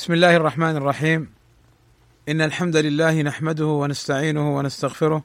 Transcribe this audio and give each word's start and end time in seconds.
بسم 0.00 0.12
الله 0.12 0.36
الرحمن 0.36 0.76
الرحيم. 0.76 1.32
إن 2.28 2.40
الحمد 2.40 2.76
لله 2.76 3.22
نحمده 3.22 3.66
ونستعينه 3.66 4.56
ونستغفره 4.56 5.24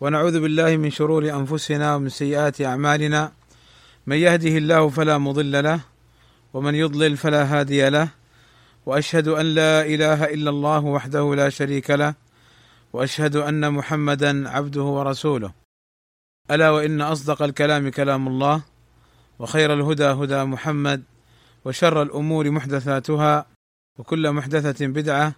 ونعوذ 0.00 0.40
بالله 0.40 0.76
من 0.76 0.90
شرور 0.90 1.30
أنفسنا 1.30 1.94
ومن 1.94 2.08
سيئات 2.08 2.60
أعمالنا. 2.60 3.32
من 4.06 4.16
يهده 4.16 4.58
الله 4.58 4.88
فلا 4.88 5.18
مضل 5.18 5.64
له 5.64 5.80
ومن 6.54 6.74
يضلل 6.74 7.16
فلا 7.16 7.44
هادي 7.44 7.88
له. 7.88 8.08
وأشهد 8.86 9.28
أن 9.28 9.46
لا 9.46 9.86
إله 9.86 10.24
إلا 10.24 10.50
الله 10.50 10.84
وحده 10.84 11.34
لا 11.34 11.48
شريك 11.48 11.90
له 11.90 12.14
وأشهد 12.92 13.36
أن 13.36 13.72
محمدا 13.72 14.48
عبده 14.48 14.82
ورسوله. 14.82 15.52
ألا 16.50 16.70
وإن 16.70 17.00
أصدق 17.00 17.42
الكلام 17.42 17.88
كلام 17.88 18.28
الله 18.28 18.62
وخير 19.38 19.74
الهدى 19.74 20.04
هدى 20.04 20.44
محمد 20.44 21.02
وشر 21.64 22.02
الأمور 22.02 22.50
محدثاتها 22.50 23.53
وكل 23.98 24.32
محدثة 24.32 24.86
بدعة 24.86 25.34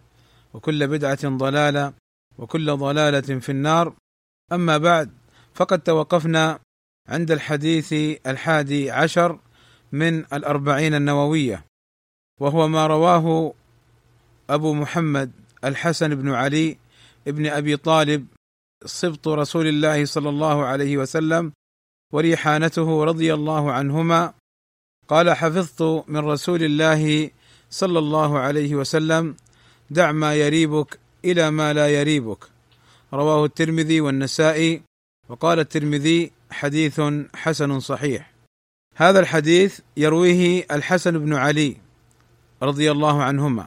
وكل 0.55 0.87
بدعة 0.87 1.29
ضلالة 1.29 1.93
وكل 2.39 2.77
ضلالة 2.77 3.41
في 3.41 3.49
النار. 3.49 3.95
أما 4.53 4.79
بعد 4.79 5.11
فقد 5.55 5.81
توقفنا 5.81 6.59
عند 7.09 7.31
الحديث 7.31 7.93
الحادي 8.27 8.91
عشر 8.91 9.39
من 9.93 10.19
الأربعين 10.19 10.95
النووية 10.95 11.65
وهو 12.41 12.69
ما 12.69 12.87
رواه 12.87 13.55
أبو 14.51 14.75
محمد 14.75 15.33
الحسن 15.65 16.15
بن 16.15 16.33
علي 16.33 16.79
بن 17.27 17.47
أبي 17.47 17.77
طالب 17.77 18.27
سبط 18.85 19.29
رسول 19.29 19.67
الله 19.67 20.05
صلى 20.05 20.29
الله 20.29 20.65
عليه 20.65 20.97
وسلم 20.97 21.53
وريحانته 22.13 23.05
رضي 23.05 23.35
الله 23.35 23.73
عنهما. 23.73 24.35
قال 25.09 25.33
حفظت 25.33 25.83
من 26.09 26.19
رسول 26.19 26.63
الله 26.63 27.31
صلى 27.71 27.99
الله 27.99 28.39
عليه 28.39 28.75
وسلم 28.75 29.37
دع 29.91 30.13
ما 30.13 30.35
يريبك 30.35 30.99
إلى 31.25 31.51
ما 31.51 31.73
لا 31.73 31.89
يريبك. 31.89 32.45
رواه 33.13 33.45
الترمذي 33.45 34.01
والنسائي 34.01 34.83
وقال 35.29 35.59
الترمذي 35.59 36.31
حديث 36.51 37.01
حسن 37.35 37.81
صحيح. 37.81 38.33
هذا 38.95 39.21
الحديث 39.21 39.81
يرويه 39.97 40.67
الحسن 40.71 41.19
بن 41.19 41.35
علي 41.35 41.77
رضي 42.63 42.91
الله 42.91 43.23
عنهما. 43.23 43.67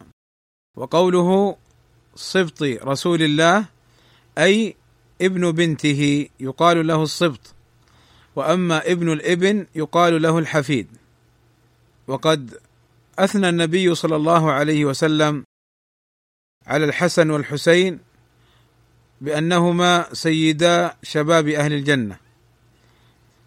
وقوله 0.77 1.55
صبط 2.15 2.61
رسول 2.63 3.21
الله 3.21 3.65
أي 4.37 4.75
ابن 5.21 5.52
بنته 5.52 6.27
يقال 6.39 6.87
له 6.87 7.03
الصبط 7.03 7.53
وأما 8.35 8.91
ابن 8.91 9.11
الابن 9.11 9.65
يقال 9.75 10.21
له 10.21 10.39
الحفيد. 10.39 10.87
وقد 12.07 12.68
أثنى 13.23 13.49
النبي 13.49 13.95
صلى 13.95 14.15
الله 14.15 14.51
عليه 14.51 14.85
وسلم 14.85 15.43
على 16.67 16.85
الحسن 16.85 17.29
والحسين 17.29 17.99
بأنهما 19.21 20.13
سيدا 20.13 20.93
شباب 21.03 21.47
أهل 21.47 21.73
الجنة. 21.73 22.17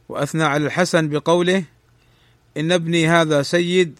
وأثنى 0.09 0.45
على 0.45 0.67
الحسن 0.67 1.09
بقوله 1.09 1.65
إن 2.57 2.73
ابني 2.73 3.09
هذا 3.09 3.43
سيد 3.43 3.99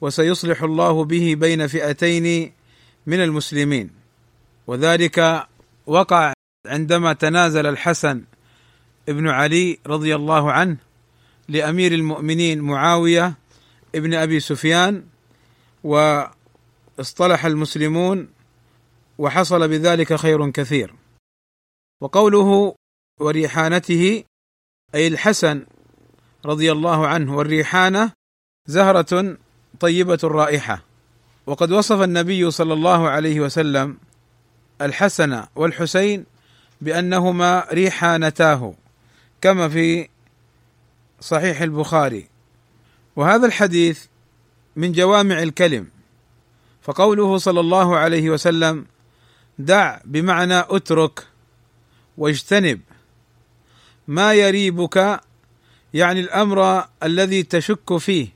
وسيصلح 0.00 0.62
الله 0.62 1.04
به 1.04 1.34
بين 1.34 1.66
فئتين 1.66 2.52
من 3.06 3.22
المسلمين. 3.22 3.90
وذلك 4.66 5.46
وقع 5.86 6.32
عندما 6.66 7.12
تنازل 7.12 7.66
الحسن 7.66 8.24
ابن 9.08 9.28
علي 9.28 9.78
رضي 9.86 10.14
الله 10.14 10.52
عنه 10.52 10.76
لأمير 11.48 11.92
المؤمنين 11.92 12.60
معاوية 12.60 13.34
ابن 13.94 14.14
أبي 14.14 14.40
سفيان 14.40 15.06
واصطلح 15.84 17.44
المسلمون 17.44 18.28
وحصل 19.18 19.68
بذلك 19.68 20.14
خير 20.14 20.50
كثير. 20.50 20.94
وقوله 22.00 22.74
وريحانته 23.20 24.24
أي 24.94 25.06
الحسن 25.06 25.66
رضي 26.44 26.72
الله 26.72 27.06
عنه 27.06 27.36
والريحانة 27.36 28.12
زهرة 28.66 29.36
طيبة 29.80 30.18
الرائحه 30.24 30.82
وقد 31.46 31.72
وصف 31.72 32.02
النبي 32.02 32.50
صلى 32.50 32.72
الله 32.72 33.08
عليه 33.08 33.40
وسلم 33.40 33.98
الحسن 34.80 35.42
والحسين 35.56 36.24
بأنهما 36.80 37.66
ريحانتاه 37.72 38.74
كما 39.40 39.68
في 39.68 40.08
صحيح 41.20 41.60
البخاري. 41.60 42.33
وهذا 43.16 43.46
الحديث 43.46 44.04
من 44.76 44.92
جوامع 44.92 45.42
الكلم 45.42 45.88
فقوله 46.82 47.38
صلى 47.38 47.60
الله 47.60 47.96
عليه 47.96 48.30
وسلم 48.30 48.86
دع 49.58 49.98
بمعنى 50.04 50.58
اترك 50.58 51.26
واجتنب 52.18 52.80
ما 54.08 54.34
يريبك 54.34 55.20
يعني 55.94 56.20
الأمر 56.20 56.84
الذي 57.02 57.42
تشك 57.42 57.96
فيه 57.96 58.28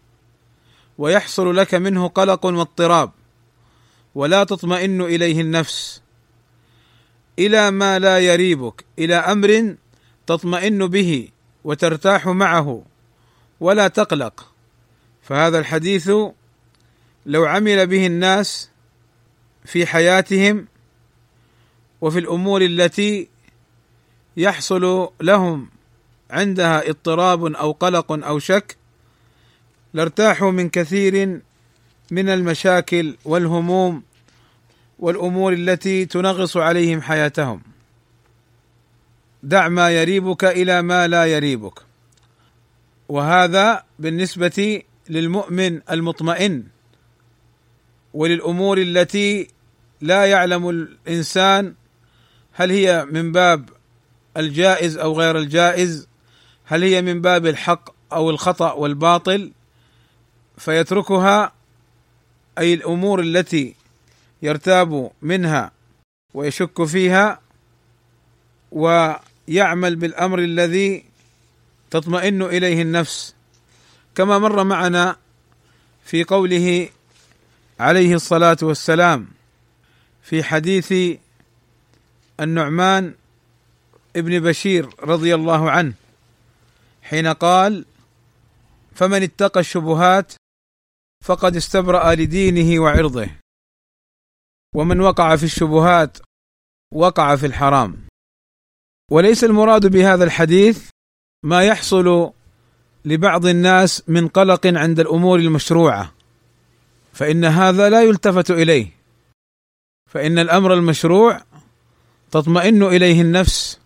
ويحصل 0.99 1.57
لك 1.57 1.75
منه 1.75 2.09
قلق 2.09 2.47
واضطراب 2.47 3.11
ولا 4.15 4.45
تطمئن 4.45 5.03
إليه 5.03 5.41
النفس 5.41 6.03
إلى 7.39 7.71
ما 7.71 7.99
لا 7.99 8.19
يريبك 8.19 8.85
إلى 8.99 9.15
أمر 9.15 9.77
تطمئن 10.27 10.87
به 10.87 11.29
وترتاح 11.65 12.27
معه 12.27 12.83
ولا 13.61 13.89
تقلق. 13.89 14.48
فهذا 15.29 15.59
الحديث 15.59 16.11
لو 17.27 17.45
عمل 17.45 17.87
به 17.87 18.07
الناس 18.07 18.71
في 19.65 19.87
حياتهم 19.87 20.67
وفي 22.01 22.19
الأمور 22.19 22.63
التي 22.63 23.29
يحصل 24.37 25.11
لهم 25.21 25.69
عندها 26.31 26.89
اضطراب 26.89 27.45
أو 27.45 27.73
قلق 27.73 28.13
أو 28.13 28.39
شك 28.39 28.77
لارتاحوا 29.95 30.51
من 30.51 30.69
كثير 30.69 31.41
من 32.11 32.29
المشاكل 32.29 33.17
والهموم 33.25 34.03
والأمور 34.99 35.53
التي 35.53 36.07
تنغص 36.07 36.57
عليهم 36.57 37.03
حياتهم. 37.03 37.63
دع 39.43 39.69
ما 39.69 39.91
يريبك 39.91 40.45
إلى 40.45 40.83
ما 40.83 41.09
لا 41.09 41.27
يريبك. 41.27 41.83
وهذا 43.09 43.85
بالنسبة 43.99 44.83
للمؤمن 45.09 45.81
المطمئن 45.91 46.65
وللأمور 48.15 48.79
التي 48.79 49.49
لا 50.01 50.25
يعلم 50.27 50.69
الإنسان 50.69 51.75
هل 52.53 52.71
هي 52.71 53.07
من 53.11 53.33
باب 53.33 53.69
الجائز 54.37 54.97
أو 54.97 55.19
غير 55.21 55.39
الجائز 55.39 56.09
هل 56.65 56.83
هي 56.85 57.03
من 57.03 57.21
باب 57.21 57.47
الحق 57.47 57.91
أو 58.13 58.31
الخطأ 58.31 58.73
والباطل 58.73 59.53
فيتركها 60.59 61.53
أي 62.59 62.75
الأمور 62.75 63.21
التي 63.21 63.75
يرتاب 64.43 65.11
منها 65.23 65.73
ويشك 66.35 66.85
فيها 66.85 67.41
ويعمل 68.73 69.97
بالأمر 69.97 70.39
الذي 70.39 71.05
تطمئن 71.91 72.43
إليه 72.43 72.83
النفس. 72.83 73.35
كما 74.19 74.39
مر 74.39 74.65
معنا 74.65 75.17
في 76.05 76.25
قوله 76.25 76.89
عليه 77.81 78.15
الصلاة 78.15 78.57
والسلام 78.63 79.29
في 80.23 80.43
حديث 80.43 81.19
النعمان 82.41 83.15
ابن 84.17 84.41
بشير 84.41 84.95
رضي 85.01 85.35
الله 85.35 85.71
عنه 85.71 85.95
حين 87.03 87.27
قال 87.27 87.85
فمن 88.95 89.23
اتقى 89.23 89.61
الشبهات 89.61 90.33
فقد 91.25 91.57
استبرأ 91.57 92.15
لدينه 92.15 92.83
وعرضه 92.83 93.31
ومن 94.75 95.01
وقع 95.01 95.37
في 95.37 95.45
الشبهات 95.45 96.19
وقع 96.95 97.37
في 97.37 97.47
الحرام. 97.47 98.07
وليس 99.11 99.45
المراد 99.45 99.87
بهذا 99.87 100.25
الحديث 100.25 100.91
ما 101.43 101.63
يحصل 101.63 102.33
لبعض 103.09 103.47
الناس 103.47 104.03
من 104.09 104.29
قلق 104.29 104.67
عند 104.67 105.01
الأمور 105.01 105.39
المشروعة 105.39 106.13
فإن 107.13 107.45
هذا 107.45 107.89
لا 107.89 108.03
يلتفت 108.03 108.51
إليه. 108.51 108.87
فإن 110.11 110.39
الأمر 110.39 110.75
المشروع 110.75 111.41
تطمئن 112.31 112.83
إليه 112.83 113.23
النفس 113.23 113.81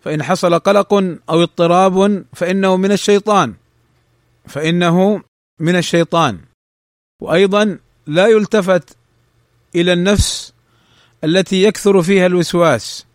فإن 0.00 0.22
حصل 0.22 0.58
قلق 0.58 0.94
أو 1.30 1.42
اضطراب 1.42 2.24
فإنه 2.32 2.76
من 2.76 2.92
الشيطان 2.92 3.54
فإنه 4.48 5.22
من 5.60 5.76
الشيطان. 5.76 6.38
وأيضا 7.22 7.78
لا 8.06 8.26
يلتفت 8.26 8.96
إلى 9.74 9.92
النفس 9.92 10.52
التي 11.24 11.62
يكثر 11.62 12.02
فيها 12.02 12.26
الوسواس 12.26 13.06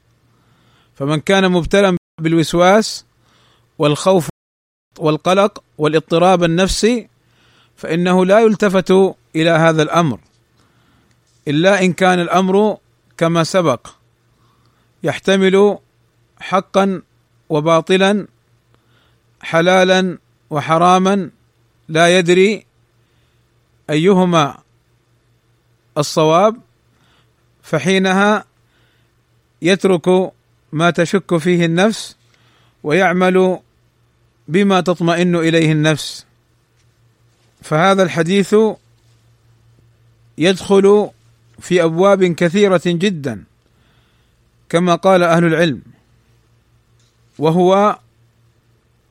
فمن 0.95 1.19
كان 1.19 1.51
مبتلا 1.51 1.97
بالوسواس 2.21 3.05
والخوف 3.77 4.29
والقلق 4.99 5.63
والاضطراب 5.77 6.43
النفسي 6.43 7.07
فإنه 7.77 8.25
لا 8.25 8.39
يلتفت 8.39 8.91
إلى 9.35 9.49
هذا 9.49 9.83
الأمر 9.83 10.19
إلا 11.47 11.81
إن 11.81 11.93
كان 11.93 12.19
الأمر 12.19 12.77
كما 13.17 13.43
سبق 13.43 13.87
يحتمل 15.03 15.77
حقا 16.39 17.01
وباطلا 17.49 18.27
حلالا 19.41 20.17
وحراما 20.49 21.29
لا 21.89 22.17
يدري 22.17 22.65
أيهما 23.89 24.57
الصواب 25.97 26.57
فحينها 27.63 28.45
يترك 29.61 30.31
ما 30.71 30.89
تشك 30.89 31.37
فيه 31.37 31.65
النفس 31.65 32.17
ويعمل 32.83 33.59
بما 34.51 34.81
تطمئن 34.81 35.35
إليه 35.35 35.71
النفس. 35.71 36.25
فهذا 37.61 38.03
الحديث 38.03 38.55
يدخل 40.37 41.09
في 41.59 41.83
أبواب 41.83 42.23
كثيرة 42.25 42.81
جدا 42.85 43.43
كما 44.69 44.95
قال 44.95 45.23
أهل 45.23 45.45
العلم. 45.45 45.81
وهو 47.39 47.99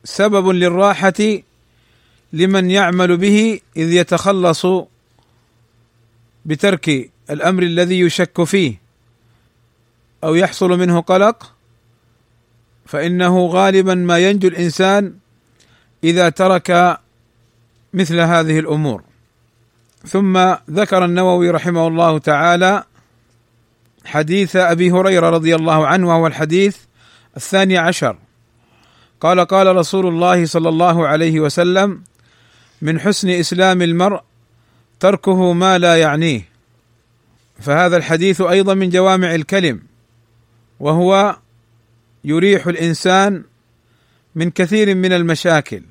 سبب 0.03 0.47
للراحة 0.47 1.39
لمن 2.33 2.71
يعمل 2.71 3.17
به 3.17 3.59
إذ 3.77 3.93
يتخلص 3.93 4.65
بترك 6.45 7.11
الأمر 7.29 7.63
الذي 7.63 7.99
يشك 7.99 8.43
فيه 8.43 8.81
أو 10.23 10.35
يحصل 10.35 10.69
منه 10.69 10.99
قلق. 10.99 11.53
فإنه 12.85 13.45
غالبا 13.45 13.95
ما 13.95 14.17
ينجو 14.19 14.47
الإنسان 14.47 15.20
إذا 16.03 16.29
ترك 16.29 16.99
مثل 17.93 18.19
هذه 18.19 18.59
الأمور. 18.59 19.03
ثم 20.07 20.53
ذكر 20.71 21.05
النووي 21.05 21.49
رحمه 21.49 21.87
الله 21.87 22.17
تعالى 22.17 22.83
حديث 24.05 24.55
أبي 24.55 24.91
هريرة 24.91 25.29
رضي 25.29 25.55
الله 25.55 25.87
عنه 25.87 26.07
وهو 26.07 26.27
الحديث 26.27 26.77
الثاني 27.37 27.77
عشر. 27.77 28.17
قال 29.21 29.39
قال 29.39 29.75
رسول 29.75 30.07
الله 30.07 30.45
صلى 30.45 30.69
الله 30.69 31.07
عليه 31.07 31.39
وسلم 31.39 32.01
من 32.81 32.99
حسن 32.99 33.29
إسلام 33.29 33.81
المرء 33.81 34.21
تركه 34.99 35.53
ما 35.53 35.77
لا 35.77 35.95
يعنيه. 35.95 36.49
فهذا 37.59 37.97
الحديث 37.97 38.41
أيضا 38.41 38.73
من 38.73 38.89
جوامع 38.89 39.35
الكلم 39.35 39.81
وهو 40.79 41.35
يريح 42.23 42.67
الإنسان 42.67 43.43
من 44.35 44.51
كثير 44.51 44.95
من 44.95 45.13
المشاكل. 45.13 45.81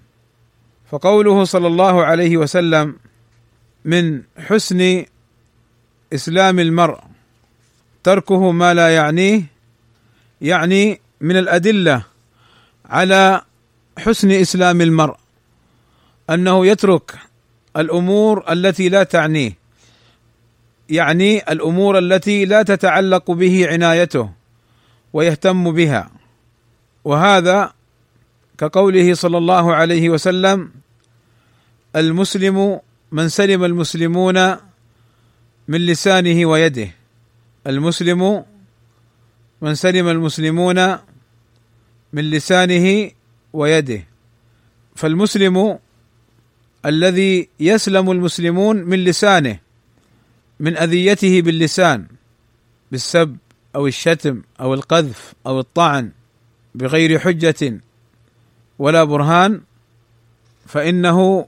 فقوله 0.90 1.44
صلى 1.44 1.66
الله 1.66 2.04
عليه 2.04 2.37
وسلم 2.37 2.96
من 3.84 4.22
حسن 4.38 5.04
إسلام 6.12 6.58
المرء 6.58 6.98
تركه 8.04 8.50
ما 8.50 8.75
لا 8.75 8.94
يعنيه 8.94 9.42
يعني 10.40 11.00
من 11.20 11.37
الأدلة 11.37 12.04
على 12.87 13.42
حسن 13.98 14.31
إسلام 14.31 14.81
المرء 14.81 15.16
أنه 16.31 16.66
يترك 16.66 17.14
الأمور 17.76 18.52
التي 18.52 18.88
لا 18.88 19.02
تعنيه 19.02 19.52
يعني 20.88 21.52
الأمور 21.52 21.98
التي 21.98 22.44
لا 22.44 22.62
تتعلق 22.62 23.31
به 23.31 23.69
عنايته 23.69 24.31
ويهتم 25.12 25.72
بها. 25.72 26.10
وهذا 27.04 27.72
كقوله 28.58 29.14
صلى 29.14 29.38
الله 29.38 29.75
عليه 29.75 30.08
وسلم 30.08 30.79
المسلم 31.96 32.81
من 33.12 33.28
سلم 33.28 33.64
المسلمون 33.64 34.56
من 35.69 35.87
لسانه 35.87 36.46
ويده. 36.46 36.88
المسلم 37.66 38.44
من 39.62 39.75
سلم 39.75 40.08
المسلمون 40.08 40.98
من 42.12 42.31
لسانه 42.31 43.10
ويده. 43.52 44.04
فالمسلم 44.96 45.78
الذي 46.87 47.48
يسلم 47.60 48.10
المسلمون 48.10 48.76
من 48.76 49.04
لسانه 49.04 49.58
من 50.60 50.76
أذيته 50.76 51.40
باللسان 51.40 52.06
بالسب 52.92 53.37
أو 53.75 53.87
الشتم 53.87 54.42
أو 54.60 54.75
القذف 54.75 55.34
أو 55.46 55.60
الطعن 55.60 56.10
بغير 56.75 57.19
حجة 57.19 57.81
ولا 58.78 59.04
برهان 59.04 59.60
فإنه 60.66 61.46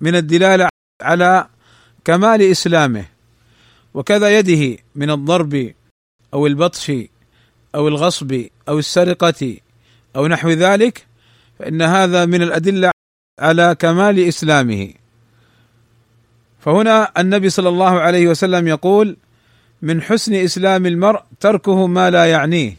من 0.00 0.14
الدلالة 0.16 0.68
على 1.02 1.48
كمال 2.04 2.42
إسلامه 2.42 3.04
وكذا 3.94 4.38
يده 4.38 4.82
من 4.94 5.10
الضرب 5.10 5.72
أو 6.34 6.46
البطش 6.46 6.92
أو 7.74 7.88
الغصب 7.88 8.44
أو 8.68 8.78
السرقة 8.78 9.56
أو 10.16 10.26
نحو 10.26 10.50
ذلك 10.50 11.06
فإن 11.58 11.82
هذا 11.82 12.26
من 12.26 12.42
الأدلة 12.42 12.90
على 13.40 13.74
كمال 13.78 14.28
إسلامه. 14.28 14.92
فهنا 16.60 17.12
النبي 17.18 17.50
صلى 17.50 17.68
الله 17.68 18.00
عليه 18.00 18.28
وسلم 18.28 18.68
يقول 18.68 19.16
من 19.82 20.02
حسن 20.02 20.34
إسلام 20.34 20.86
المرء 20.86 21.22
تركه 21.40 21.86
ما 21.86 22.10
لا 22.10 22.30
يعنيه 22.30 22.76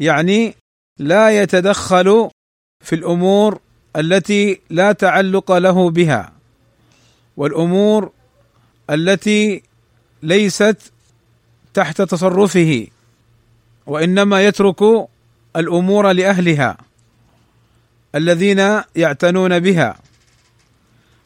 يعني 0.00 0.54
لا 0.98 1.42
يتدخل 1.42 2.30
في 2.84 2.94
الأمور 2.94 3.60
التي 3.96 4.60
لا 4.70 4.92
تعلق 4.92 5.52
له 5.52 5.90
بها. 5.90 6.32
والأمور 7.36 8.10
التي 8.90 9.62
ليست 10.22 10.92
تحت 11.74 12.02
تصرفه 12.02 12.86
وإنما 13.86 14.46
يترك 14.46 15.08
الأمور 15.56 16.12
لأهلها 16.12 16.76
الذين 18.14 18.82
يعتنون 18.96 19.58
بها. 19.58 19.98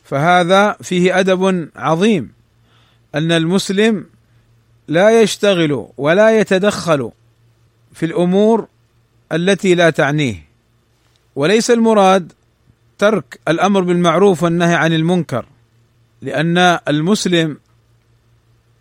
فهذا 0.05 0.73
فيه 0.83 1.21
أدب 1.21 1.69
عظيم 1.77 2.33
أن 3.15 3.33
المسلم 3.33 4.07
لا 4.89 5.21
يشتغل 5.21 5.87
ولا 5.97 6.41
يتدخل 6.41 7.11
في 7.95 8.07
الأمور 8.07 8.69
التي 9.33 9.75
لا 9.75 9.91
تعنيه. 9.91 10.47
وليس 11.37 11.71
المراد 11.71 12.33
ترك 12.99 13.41
الأمر 13.49 13.81
بالمعروف 13.81 14.43
والنهي 14.43 14.75
عن 14.75 14.93
المنكر. 14.93 15.47
لأن 16.23 16.79
المسلم 16.89 17.59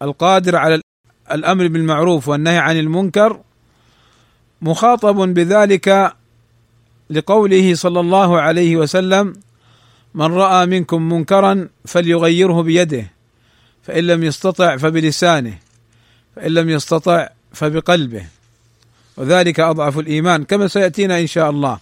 القادر 0.01 0.55
على 0.55 0.81
الأمر 1.31 1.67
بالمعروف 1.67 2.27
والنهي 2.27 2.57
عن 2.57 2.79
المنكر 2.79 3.41
مخاطب 4.61 5.15
بذلك 5.15 6.13
لقوله 7.09 7.75
صلى 7.75 7.99
الله 7.99 8.41
عليه 8.41 8.77
وسلم 8.77 9.33
من 10.13 10.33
رأى 10.33 10.65
منكم 10.65 11.09
منكرا 11.09 11.69
فليغيره 11.85 12.61
بيده 12.61 13.11
فإن 13.83 14.07
لم 14.07 14.23
يستطع 14.23 14.77
فبلسانه 14.77 15.57
فإن 16.35 16.51
لم 16.51 16.69
يستطع 16.69 17.29
فبقلبه. 17.53 18.25
وذلك 19.17 19.59
أضعف 19.59 19.99
الإيمان 19.99 20.43
كما 20.43 20.67
سيأتينا 20.67 21.19
إن 21.19 21.27
شاء 21.27 21.49
الله. 21.49 21.79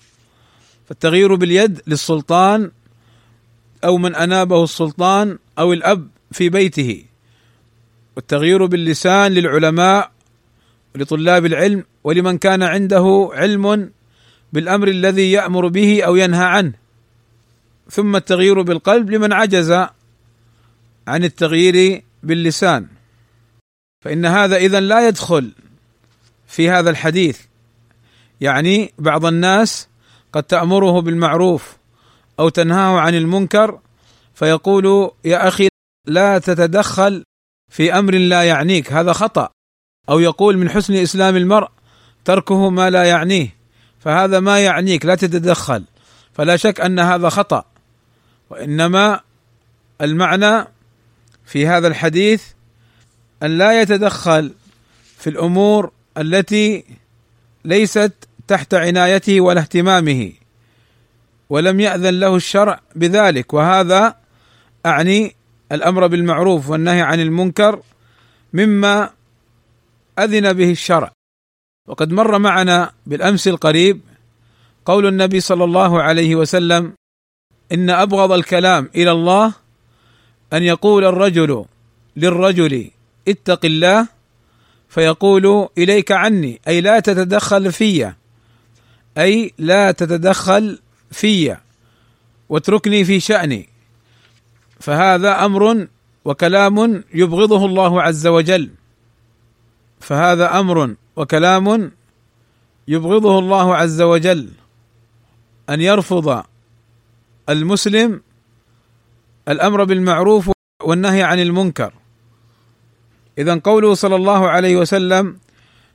فالتغيير 0.90 1.36
باليد 1.36 1.82
للسلطان 1.88 2.72
أو 3.84 3.98
من 3.98 4.16
أنابه 4.16 4.64
السلطان 4.64 5.38
أو 5.60 5.74
الأب 5.74 6.08
في 6.32 6.50
بيته. 6.50 7.06
والتغيير 8.16 8.66
باللسان 8.66 9.32
للعلماء 9.32 10.12
ولطلاب 10.96 11.46
العلم 11.46 11.84
ولمن 12.04 12.38
كان 12.38 12.64
عنده 12.64 13.30
علم 13.34 13.92
بالأمر 14.54 14.88
الذي 14.88 15.32
يأمر 15.32 15.68
به 15.68 16.04
أو 16.04 16.16
ينهى 16.16 16.46
عنه. 16.46 16.74
ثم 17.90 18.16
التغيير 18.16 18.62
بالقلب 18.62 19.10
لمن 19.10 19.34
عجز 19.34 19.72
عن 21.08 21.24
التغيير 21.24 22.04
باللسان. 22.24 22.88
فإن 24.02 24.26
هذا 24.26 24.56
اذا 24.56 24.80
لا 24.80 25.08
يدخل 25.08 25.52
في 26.48 26.70
هذا 26.70 26.90
الحديث. 26.90 27.40
يعني 28.42 28.94
بعض 29.00 29.26
الناس 29.26 29.88
قد 30.34 30.44
تأمره 30.44 31.02
بالمعروف 31.02 31.78
أو 32.40 32.50
تنهاه 32.50 33.00
عن 33.00 33.16
المنكر 33.16 33.80
فيقول 34.34 35.12
يا 35.26 35.48
أخي 35.48 35.68
لا 36.08 36.38
تتدخل 36.38 37.24
في 37.72 37.94
أمر 37.94 38.14
لا 38.16 38.44
يعنيك 38.44 38.94
هذا 38.94 39.14
خطأ. 39.14 39.50
أو 40.10 40.20
يقول 40.20 40.58
من 40.58 40.70
حسن 40.70 40.94
إسلام 40.94 41.36
المرء 41.36 41.70
تركه 42.26 42.70
ما 42.70 42.90
لا 42.90 43.04
يعنيه 43.04 43.56
فهذا 44.00 44.40
ما 44.40 44.60
يعنيك 44.60 45.06
لا 45.06 45.16
تتدخل. 45.16 45.84
فلا 46.34 46.58
شك 46.58 46.82
أن 46.82 47.00
هذا 47.00 47.30
خطأ. 47.30 47.66
وإنما 48.50 49.20
المعنى 50.02 50.68
في 51.46 51.68
هذا 51.68 51.88
الحديث 51.88 52.44
أن 53.44 53.58
لا 53.58 53.82
يتدخل 53.82 54.54
في 55.18 55.30
الأمور 55.30 55.92
التي 56.18 56.86
ليست 57.66 58.14
تحت 58.48 58.74
عنايته 58.74 59.42
ولا 59.42 59.62
اهتمامه. 59.62 60.43
ولم 61.54 61.80
يأذن 61.80 62.20
له 62.20 62.36
الشرع 62.36 62.80
بذلك. 62.96 63.54
وهذا 63.54 64.16
أعني 64.86 65.36
الأمر 65.72 66.08
بالمعروف 66.08 66.70
والنهي 66.70 67.02
عن 67.02 67.20
المنكر 67.20 67.82
مما 68.54 69.10
أذن 70.20 70.54
به 70.54 70.72
الشرع. 70.72 71.12
وقد 71.88 72.12
مر 72.12 72.40
معنا 72.40 72.92
بالأمس 73.06 73.48
القريب 73.48 74.02
قول 74.86 75.08
النبي 75.08 75.40
صلى 75.40 75.64
الله 75.64 76.02
عليه 76.02 76.36
وسلم 76.36 76.94
إن 77.72 77.90
أبغض 77.90 78.32
الكلام 78.32 78.90
إلى 78.96 79.12
الله 79.12 79.54
أن 80.54 80.64
يقول 80.64 81.06
الرجل 81.06 81.66
للرجل 82.16 82.92
اتق 83.28 83.66
الله 83.66 84.08
فيقول 84.90 85.70
إليك 85.78 86.12
عني 86.12 86.62
أي 86.68 86.82
لا 86.82 87.00
تتدخل 87.00 87.72
في 87.72 88.14
أي 89.18 89.54
لا 89.58 89.92
تتدخل 89.92 90.80
في 91.14 91.58
واتركني 92.50 93.06
في 93.06 93.20
شأني. 93.20 93.70
فهذا 94.80 95.46
أمر 95.46 95.88
وكلام 96.26 97.04
يبغضه 97.14 97.66
الله 97.66 98.02
عز 98.02 98.28
وجل. 98.28 98.70
فهذا 100.00 100.60
أمر 100.60 100.96
وكلام 101.16 101.92
يبغضه 102.88 103.40
الله 103.40 103.76
عز 103.76 104.02
وجل. 104.02 104.50
أن 105.70 105.82
يرفض 105.82 106.44
المسلم 107.50 108.22
الأمر 109.48 109.84
بالمعروف 109.84 110.52
والنهي 110.84 111.24
عن 111.24 111.40
المنكر. 111.40 111.94
اذا 113.38 113.62
قوله 113.64 113.94
صلى 113.94 114.16
الله 114.16 114.50
عليه 114.50 114.78
وسلم 114.78 115.38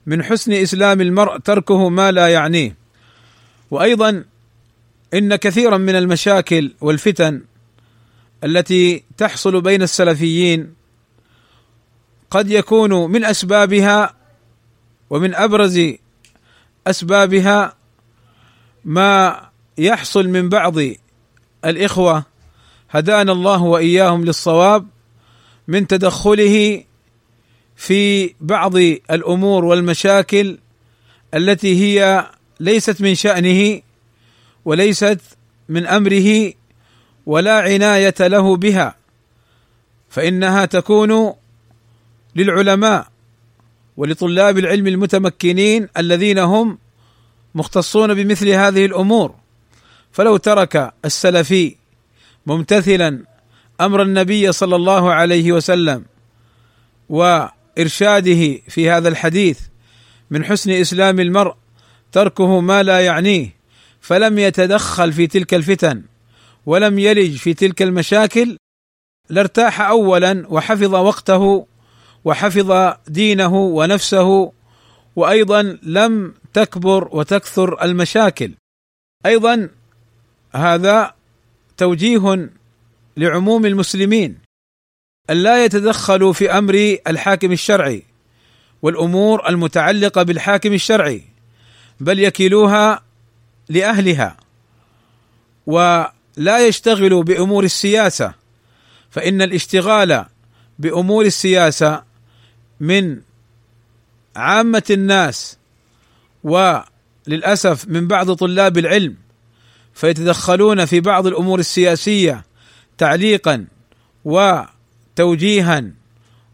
من 0.07 0.25
حسن 0.25 0.53
إسلام 0.53 1.01
المرء 1.01 1.39
تركه 1.39 1.89
ما 1.89 2.13
لا 2.13 2.29
يعنيه. 2.29 2.77
وأيضا 3.71 4.25
إن 5.15 5.37
كثيرا 5.37 5.77
من 5.77 5.97
المشاكل 5.97 6.73
والفتن 6.81 7.43
التي 8.45 9.05
تحصل 9.17 9.61
بين 9.61 9.83
السلفيين 9.83 10.75
قد 12.31 12.51
يكون 12.51 13.11
من 13.11 13.25
أسبابها 13.25 14.15
ومن 15.11 15.35
أبرز 15.35 15.81
أسبابها 16.87 17.75
ما 18.85 19.41
يحصل 19.79 20.29
من 20.29 20.49
بعض 20.49 20.75
الإخوة 21.65 22.25
هدانا 22.91 23.33
الله 23.33 23.63
وإياهم 23.63 24.25
للصواب 24.25 24.87
من 25.69 25.87
تدخله 25.87 26.85
في 27.77 28.35
بعض 28.41 28.77
الأمور 29.11 29.65
والمشاكل 29.65 30.59
التي 31.35 31.77
هي 31.83 32.27
ليست 32.61 33.01
من 33.01 33.15
شأنه 33.15 33.81
وليست 34.69 35.21
من 35.69 35.87
أمره 35.87 36.53
ولا 37.27 37.61
عناية 37.61 38.15
له 38.21 38.57
بها 38.57 38.95
فإنها 40.09 40.65
تكون 40.65 41.35
للعلماء 42.37 43.07
ولطلاب 43.97 44.59
العلم 44.59 44.87
المتمكنين 44.87 45.89
الذين 45.97 46.39
هم 46.39 46.79
مختصون 47.55 48.15
بمثل 48.15 48.49
هذه 48.49 48.87
الأمور. 48.87 49.35
فلو 50.13 50.37
ترك 50.37 50.95
السلفي 51.05 51.77
ممتثلا 52.47 53.25
أمر 53.81 54.03
النبي 54.03 54.53
صلى 54.53 54.77
الله 54.77 55.13
عليه 55.13 55.53
وسلم 55.53 56.05
وإرشاده 57.09 58.59
في 58.69 58.91
هذا 58.91 59.09
الحديث 59.09 59.61
من 60.31 60.45
حسن 60.45 60.71
إسلام 60.71 61.21
المرء 61.21 61.55
تركه 62.13 62.61
ما 62.61 62.83
لا 62.83 63.01
يعنيه. 63.01 63.58
فلم 64.09 64.39
يتدخل 64.39 65.13
في 65.13 65.27
تلك 65.27 65.55
الفتن 65.55 66.03
ولم 66.67 66.99
يلج 66.99 67.37
في 67.37 67.55
تلك 67.55 67.83
المشاكل 67.83 68.57
لارتاح 69.31 69.81
اولا 69.81 70.45
وحفظ 70.49 70.95
وقته 70.95 71.67
وحفظ 72.25 72.95
دينه 73.09 73.55
ونفسه 73.55 74.53
وأيضا 75.17 75.79
لم 75.83 76.35
تكبر 76.53 77.09
وتكثر 77.17 77.85
المشاكل. 77.85 78.53
أيضا 79.27 79.69
هذا 80.53 81.15
توجيه 81.77 82.51
لعموم 83.17 83.67
المسلمين. 83.67 84.39
الا 85.31 85.65
يتدخلوا 85.65 86.33
في 86.33 86.51
أمر 86.59 86.97
الحاكم 87.07 87.53
الشرعي 87.53 88.03
والأمور 88.83 89.49
المتعلقة 89.49 90.23
بالحاكم 90.23 90.73
الشرعي 90.73 91.23
بل 92.01 92.19
يكلوها 92.19 93.08
لأهلها 93.69 94.37
ولا 95.67 96.67
يشتغلوا 96.67 97.23
بأمور 97.23 97.65
السياسة 97.65 98.33
فإن 99.11 99.43
الاشتغال 99.43 100.25
بأمور 100.79 101.25
السياسة 101.25 102.03
من 102.81 103.21
عامة 104.37 104.83
الناس 104.91 105.59
وللأسف 106.45 107.89
من 107.89 108.09
بعض 108.09 108.33
طلاب 108.33 108.79
العلم 108.79 109.17
فيتدخلون 109.95 110.85
في 110.85 111.01
بعض 111.01 111.27
الأمور 111.27 111.59
السياسية 111.59 112.45
تعليقا 112.99 113.67
وتوجيها 114.25 115.85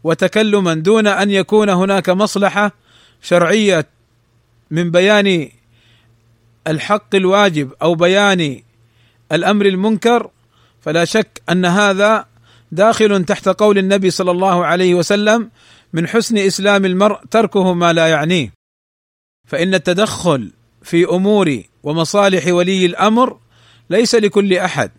وتكلما 0.03 0.73
دون 0.73 1.07
أن 1.07 1.31
يكون 1.31 1.69
هناك 1.69 2.09
مصلحة 2.09 2.71
شرعية 3.21 3.87
من 4.71 4.91
بيان 4.91 5.49
الحق 6.67 7.15
الواجب 7.15 7.73
أو 7.81 7.95
بيان 7.95 8.61
الأمر 9.31 9.65
المنكر 9.65 10.29
فلا 10.81 11.05
شك 11.05 11.41
أن 11.49 11.65
هذا 11.65 12.25
داخل 12.71 13.25
تحت 13.25 13.49
قول 13.49 13.77
النبي 13.77 14.09
صلى 14.09 14.31
الله 14.31 14.65
عليه 14.65 14.95
وسلم 14.95 15.49
من 15.93 16.07
حسن 16.07 16.37
إسلام 16.37 16.85
المرء 16.85 17.19
تركه 17.31 17.73
ما 17.73 17.93
لا 17.93 18.07
يعنيه. 18.07 18.53
فإن 19.47 19.73
التدخل 19.73 20.51
في 20.81 21.05
أمور 21.05 21.61
ومصالح 21.83 22.47
ولي 22.47 22.85
الأمر 22.85 23.37
ليس 23.89 24.15
لكل 24.15 24.53
أحد 24.53 24.91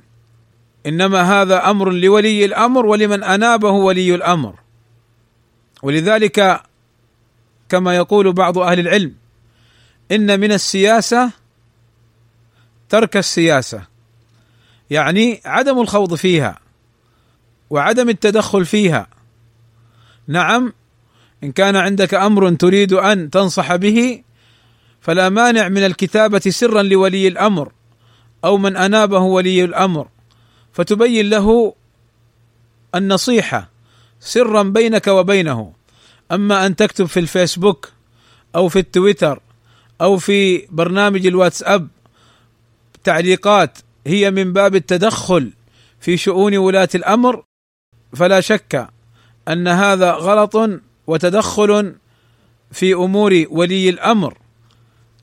إنما 0.86 1.42
هذا 1.42 1.70
أمر 1.70 1.90
لولي 1.90 2.44
الأمر 2.44 2.86
ولمن 2.86 3.24
أنابه 3.24 3.70
ولي 3.70 4.14
الأمر. 4.14 4.54
ولذلك 5.82 6.62
كما 7.68 7.96
يقول 7.96 8.32
بعض 8.32 8.58
أهل 8.58 8.78
العلم 8.78 9.14
إن 10.12 10.40
من 10.40 10.52
السياسة 10.52 11.30
ترك 12.88 13.16
السياسة. 13.16 13.82
يعني 14.90 15.40
عدم 15.44 15.80
الخوض 15.80 16.14
فيها 16.14 16.58
وعدم 17.70 18.08
التدخل 18.08 18.66
فيها. 18.66 19.06
نعم 20.28 20.72
إن 21.44 21.52
كان 21.52 21.76
عندك 21.76 22.14
أمر 22.14 22.54
تريد 22.54 22.92
أن 22.92 23.30
تنصح 23.30 23.76
به 23.76 24.22
فلا 25.00 25.28
مانع 25.28 25.68
من 25.68 25.84
الكتابة 25.86 26.38
سرا 26.38 26.82
لولي 26.82 27.28
الأمر 27.28 27.72
أو 28.44 28.58
من 28.58 28.76
أنابه 28.76 29.20
ولي 29.20 29.64
الأمر. 29.64 30.08
فتبين 30.72 31.30
له 31.30 31.74
النصيحة 32.94 33.70
سرا 34.20 34.62
بينك 34.62 35.06
وبينه. 35.06 35.72
أما 36.32 36.66
أن 36.66 36.76
تكتب 36.76 37.06
في 37.06 37.20
الفيسبوك 37.20 37.92
أو 38.54 38.68
في 38.68 38.78
التويتر 38.78 39.40
أو 40.00 40.18
في 40.18 40.66
برنامج 40.70 41.26
الواتساب 41.26 41.88
تعليقات 43.06 43.78
هي 44.06 44.30
من 44.30 44.52
باب 44.52 44.74
التدخل 44.74 45.52
في 46.00 46.16
شؤون 46.16 46.56
ولاة 46.56 46.88
الأمر 46.94 47.44
فلا 48.14 48.40
شك 48.40 48.88
أن 49.48 49.68
هذا 49.68 50.12
غلط 50.12 50.70
وتدخل 51.06 51.94
في 52.72 52.94
أمور 52.94 53.44
ولي 53.50 53.88
الأمر. 53.88 54.38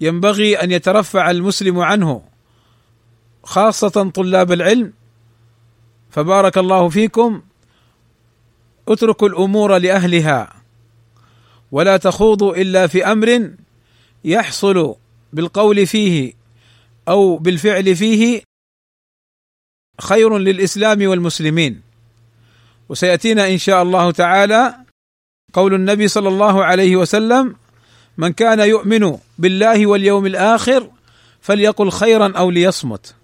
ينبغي 0.02 0.56
أن 0.56 0.72
يترفع 0.72 1.32
المسلم 1.32 1.80
عنه 1.80 2.22
خاصة 3.44 4.12
طلاب 4.13 4.52
العلم. 4.52 4.94
فبارك 6.10 6.58
الله 6.58 6.90
فيكم. 6.90 7.42
اتركوا 8.88 9.28
الأمور 9.28 9.78
لأهلها. 9.78 10.54
ولا 11.72 11.98
تخوضوا 11.98 12.56
إلا 12.56 12.88
في 12.88 13.06
أمر 13.06 13.52
يحصل 14.24 14.96
بالقول 15.34 15.88
فيه. 15.88 16.43
أو 17.08 17.38
بالفعل 17.38 17.96
فيه 17.96 18.42
خير 20.02 20.38
للإسلام 20.38 21.08
والمسلمين. 21.08 21.82
وسيأتينا 22.90 23.48
إن 23.48 23.58
شاء 23.58 23.84
الله 23.84 24.12
تعالى 24.12 24.76
قول 25.54 25.74
النبي 25.74 26.08
صلى 26.08 26.30
الله 26.30 26.66
عليه 26.66 26.96
وسلم 26.96 27.56
من 28.18 28.34
كان 28.34 28.60
يؤمن 28.60 29.18
بالله 29.38 29.88
واليوم 29.88 30.26
الآخر 30.26 30.90
فليقل 31.42 31.92
خيرا 31.92 32.34
أو 32.38 32.50
ليصمت. 32.52 33.16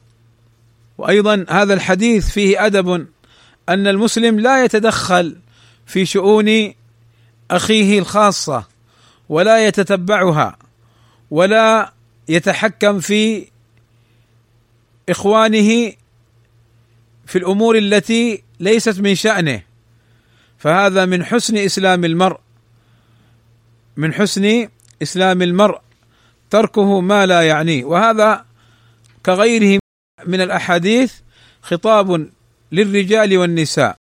وأيضا 0.98 1.46
هذا 1.50 1.74
الحديث 1.74 2.30
فيه 2.30 2.66
أدب 2.66 3.08
أن 3.70 3.88
المسلم 3.88 4.40
لا 4.40 4.64
يتدخل 4.64 5.36
في 5.86 6.06
شؤون 6.06 6.74
أخيه 7.52 8.00
الخاصة 8.00 8.64
ولا 9.30 9.68
يتتبعها 9.68 10.58
ولا 11.32 11.94
يتحكم 12.30 13.00
في 13.00 13.48
إخوانه 15.10 15.94
في 17.25 17.38
الأمور 17.38 17.78
التي 17.78 18.44
ليست 18.60 19.00
من 19.00 19.16
شأنه 19.16 19.62
فهذا 20.58 21.06
من 21.06 21.25
حسن 21.25 21.58
إسلام 21.58 22.06
المرء 22.06 22.39
من 23.98 24.13
حسن 24.13 24.68
إسلام 25.01 25.42
المرء 25.42 25.80
تركه 26.50 27.01
ما 27.01 27.25
لا 27.25 27.42
يعنيه. 27.48 27.86
وهذا 27.86 28.46
كغيره 29.25 29.80
من 30.25 30.42
الأحاديث 30.42 31.13
خطاب 31.62 32.30
للرجال 32.72 33.38
والنساء. 33.38 33.96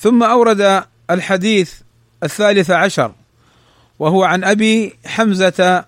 ثم 0.00 0.22
أورد 0.22 0.84
الحديث 1.10 1.74
الثالث 2.22 2.70
عشر 2.70 3.14
وهو 3.98 4.24
عن 4.24 4.44
أبي 4.44 4.96
حمزة 5.06 5.84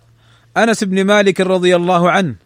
أنس 0.57 0.85
بن 0.85 1.05
مالك 1.05 1.41
رضي 1.41 1.77
الله 1.77 2.11
عنه 2.11 2.44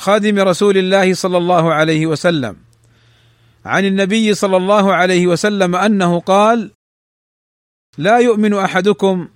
خادم 0.00 0.38
رسول 0.38 0.78
الله 0.78 1.14
صلى 1.14 1.36
الله 1.36 1.74
عليه 1.74 2.06
وسلم. 2.06 2.56
عن 3.64 3.84
النبي 3.84 4.34
صلى 4.34 4.56
الله 4.56 4.94
عليه 4.94 5.26
وسلم 5.26 5.76
أنه 5.76 6.20
قال 6.20 6.70
لا 7.98 8.18
يؤمن 8.18 8.54
أحدكم 8.54 9.28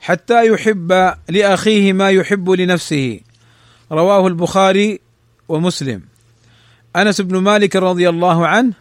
حتى 0.00 0.46
يحب 0.46 1.14
لأخيه 1.28 1.92
ما 1.92 2.10
يحب 2.10 2.50
لنفسه. 2.50 3.20
رواه 3.92 4.26
البخاري 4.26 5.00
ومسلم. 5.48 6.02
أنس 6.96 7.20
بن 7.20 7.38
مالك 7.38 7.76
رضي 7.76 8.08
الله 8.08 8.46
عنه 8.46 8.72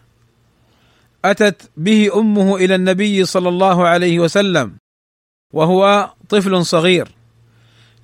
أتت 1.25 1.71
به 1.77 2.19
أمه 2.19 2.55
إلى 2.55 2.75
النبي 2.75 3.25
صلى 3.25 3.50
الله 3.50 3.88
عليه 3.88 4.19
وسلم 4.19 4.73
وهو 5.53 6.09
طفل 6.29 6.65
صغير 6.65 7.07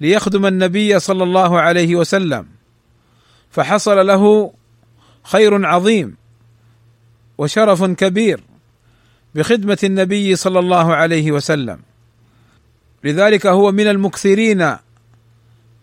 ليخدم 0.01 0.45
النبي 0.45 0.99
صلى 0.99 1.23
الله 1.23 1.61
عليه 1.61 1.95
وسلم. 1.95 2.56
فحصل 3.51 4.07
له 4.07 4.53
خير 5.23 5.65
عظيم 5.65 6.15
وشرف 7.37 7.83
كبير 7.83 8.39
بخدمة 9.35 9.77
النبي 9.83 10.35
صلى 10.35 10.59
الله 10.59 10.95
عليه 10.95 11.31
وسلم. 11.31 11.79
لذلك 13.03 13.45
هو 13.47 13.71
من 13.71 13.87
المكثرين 13.87 14.75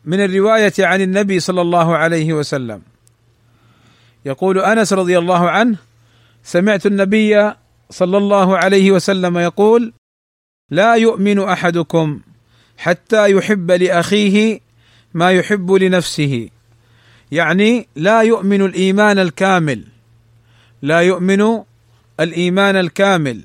من 0.04 0.25
الرواية 0.25 0.73
عن 0.78 1.00
النبي 1.00 1.40
صلى 1.40 1.61
الله 1.61 1.97
عليه 1.97 2.33
وسلم. 2.33 2.83
يقول 4.25 4.59
أنس 4.59 4.92
رضي 4.92 5.18
الله 5.18 5.50
عنه 5.50 5.76
سمعت 6.42 6.87
النبي 6.87 7.52
صلى 7.90 8.16
الله 8.16 8.59
عليه 8.59 8.90
وسلم 8.90 9.38
يقول 9.38 9.92
لا 10.71 10.94
يؤمن 10.94 11.38
أحدكم 11.38 12.21
حتى 12.78 13.30
يحب 13.30 13.71
لأخيه 13.71 14.61
ما 15.14 15.33
يحب 15.33 15.73
لنفسه. 15.73 16.49
يعني 17.33 17.88
لا 17.97 18.21
يؤمن 18.21 18.62
الإيمان 18.64 19.19
الكامل 19.19 19.85
لا 20.83 21.00
يؤمن 21.00 21.62
الإيمان 22.21 22.76
الكامل 22.76 23.40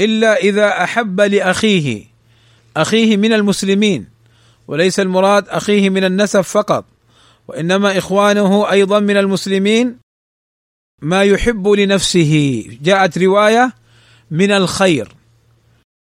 إلا 0.00 0.36
إذا 0.36 0.84
أحب 0.84 1.20
لأخيه 1.20 2.04
أخيه 2.76 3.16
من 3.16 3.32
المسلمين 3.32 4.06
وليس 4.68 5.00
المراد 5.00 5.48
أخيه 5.48 5.90
من 5.90 6.04
النسب 6.04 6.40
فقط 6.40 6.84
وإنما 7.48 7.98
إخوانه 7.98 8.70
أيضا 8.70 9.00
من 9.00 9.16
المسلمين 9.16 9.96
ما 11.02 11.22
يحب 11.24 11.68
لنفسه. 11.68 12.64
جاءت 12.82 13.18
رواية 13.18 13.72
من 14.30 14.50
الخير 14.50 15.08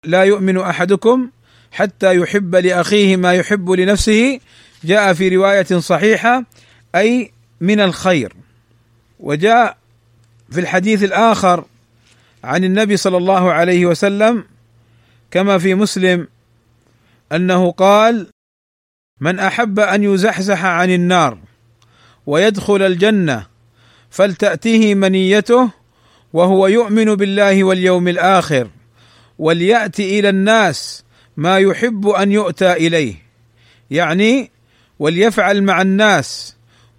لا 0.04 0.24
يؤمن 0.24 0.58
أحدكم 0.58 1.30
حتى 1.72 2.16
يحب 2.16 2.54
لأخيه 2.54 3.16
ما 3.16 3.34
يحب 3.34 3.70
لنفسه. 3.70 4.40
جاء 4.84 5.12
في 5.12 5.36
رواية 5.36 5.78
صحيحة 5.78 6.44
أي 6.94 7.32
من 7.60 7.80
الخير. 7.80 8.32
وجاء 9.20 9.76
في 10.50 10.60
الحديث 10.60 11.04
الآخر 11.04 11.64
عن 12.44 12.64
النبي 12.64 12.96
صلى 12.96 13.16
الله 13.16 13.52
عليه 13.52 13.86
وسلم 13.86 14.44
كما 15.30 15.58
في 15.58 15.74
مسلم 15.74 16.28
أنه 17.32 17.70
قال 17.70 18.26
من 19.20 19.38
أحب 19.38 19.80
أن 19.80 20.04
يزحزح 20.04 20.64
عن 20.64 20.90
النار 20.90 21.38
ويدخل 22.26 22.82
الجنة 22.82 23.46
فلتأته 24.10 24.94
منيته 24.94 25.70
وهو 26.32 26.66
يؤمن 26.66 27.14
بالله 27.14 27.64
واليوم 27.64 28.08
الآخر 28.08 28.68
ولياتي 29.38 30.18
إلى 30.18 30.28
الناس 30.28 31.04
ما 31.36 31.58
يحب 31.58 32.08
أن 32.08 32.32
يؤتى 32.32 32.72
إليه 32.72 33.14
يعني 33.90 34.50
وليفعل 34.98 35.62
مع 35.62 35.82
الناس 35.82 36.51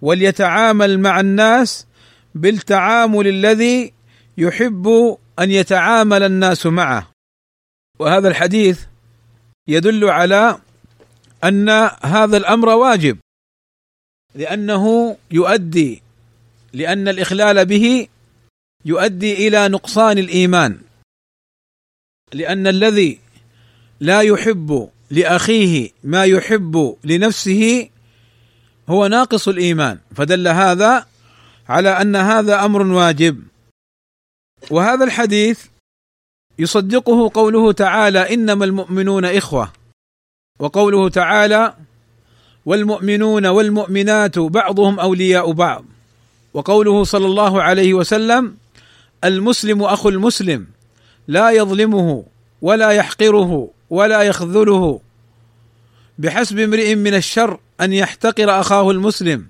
وليتعامل 0.04 1.00
مع 1.00 1.20
الناس 1.20 1.86
بالتعامل 2.34 3.26
الذي 3.26 3.92
يحب 4.38 5.16
أن 5.38 5.50
يتعامل 5.50 6.22
الناس 6.22 6.66
معه. 6.66 7.10
وهذا 7.98 8.28
الحديث 8.28 8.80
يدل 9.68 10.04
على 10.04 10.58
أن 11.44 11.68
هذا 12.02 12.36
الأمر 12.36 12.68
واجب 12.68 13.18
لأنه 14.34 15.16
يؤدي 15.30 16.02
لأن 16.72 17.08
الإخلال 17.08 17.66
به 17.66 18.08
يؤدي 18.84 19.48
إلى 19.48 19.68
نقصان 19.68 20.18
الإيمان. 20.18 20.80
لأن 22.32 22.66
الذي 22.66 23.18
لا 24.00 24.20
يحب 24.20 24.90
لأخيه 25.10 25.90
ما 26.04 26.24
يحب 26.24 26.96
لنفسه 27.04 27.88
هو 28.88 29.06
ناقص 29.06 29.48
الإيمان 29.48 29.98
فدل 30.14 30.48
هذا 30.48 31.06
على 31.68 31.88
أن 31.88 32.16
هذا 32.16 32.64
أمر 32.64 32.82
واجب. 32.82 33.42
وهذا 34.70 35.04
الحديث 35.04 35.64
يصدقه 36.58 37.30
قوله 37.34 37.72
تعالى 37.72 38.34
إنما 38.34 38.64
المؤمنون 38.64 39.24
إخوة. 39.24 39.72
وقوله 40.58 41.08
تعالى 41.08 41.74
والمؤمنون 42.66 43.46
والمؤمنات 43.46 44.38
بعضهم 44.38 45.00
أولياء 45.00 45.52
بعض. 45.52 45.84
وقوله 46.54 47.04
صلى 47.04 47.26
الله 47.26 47.62
عليه 47.62 47.94
وسلم 47.94 48.56
المسلم 49.24 49.82
أخو 49.82 50.08
المسلم 50.08 50.66
لا 51.28 51.50
يظلمه 51.50 52.24
ولا 52.62 52.90
يحقره 52.90 53.70
ولا 53.90 54.22
يخذله. 54.22 55.00
بحسب 56.18 56.58
امرئ 56.58 56.94
من 56.94 57.14
الشر 57.14 57.60
أن 57.80 57.92
يحتقر 57.92 58.60
أخاه 58.60 58.90
المسلم. 58.90 59.48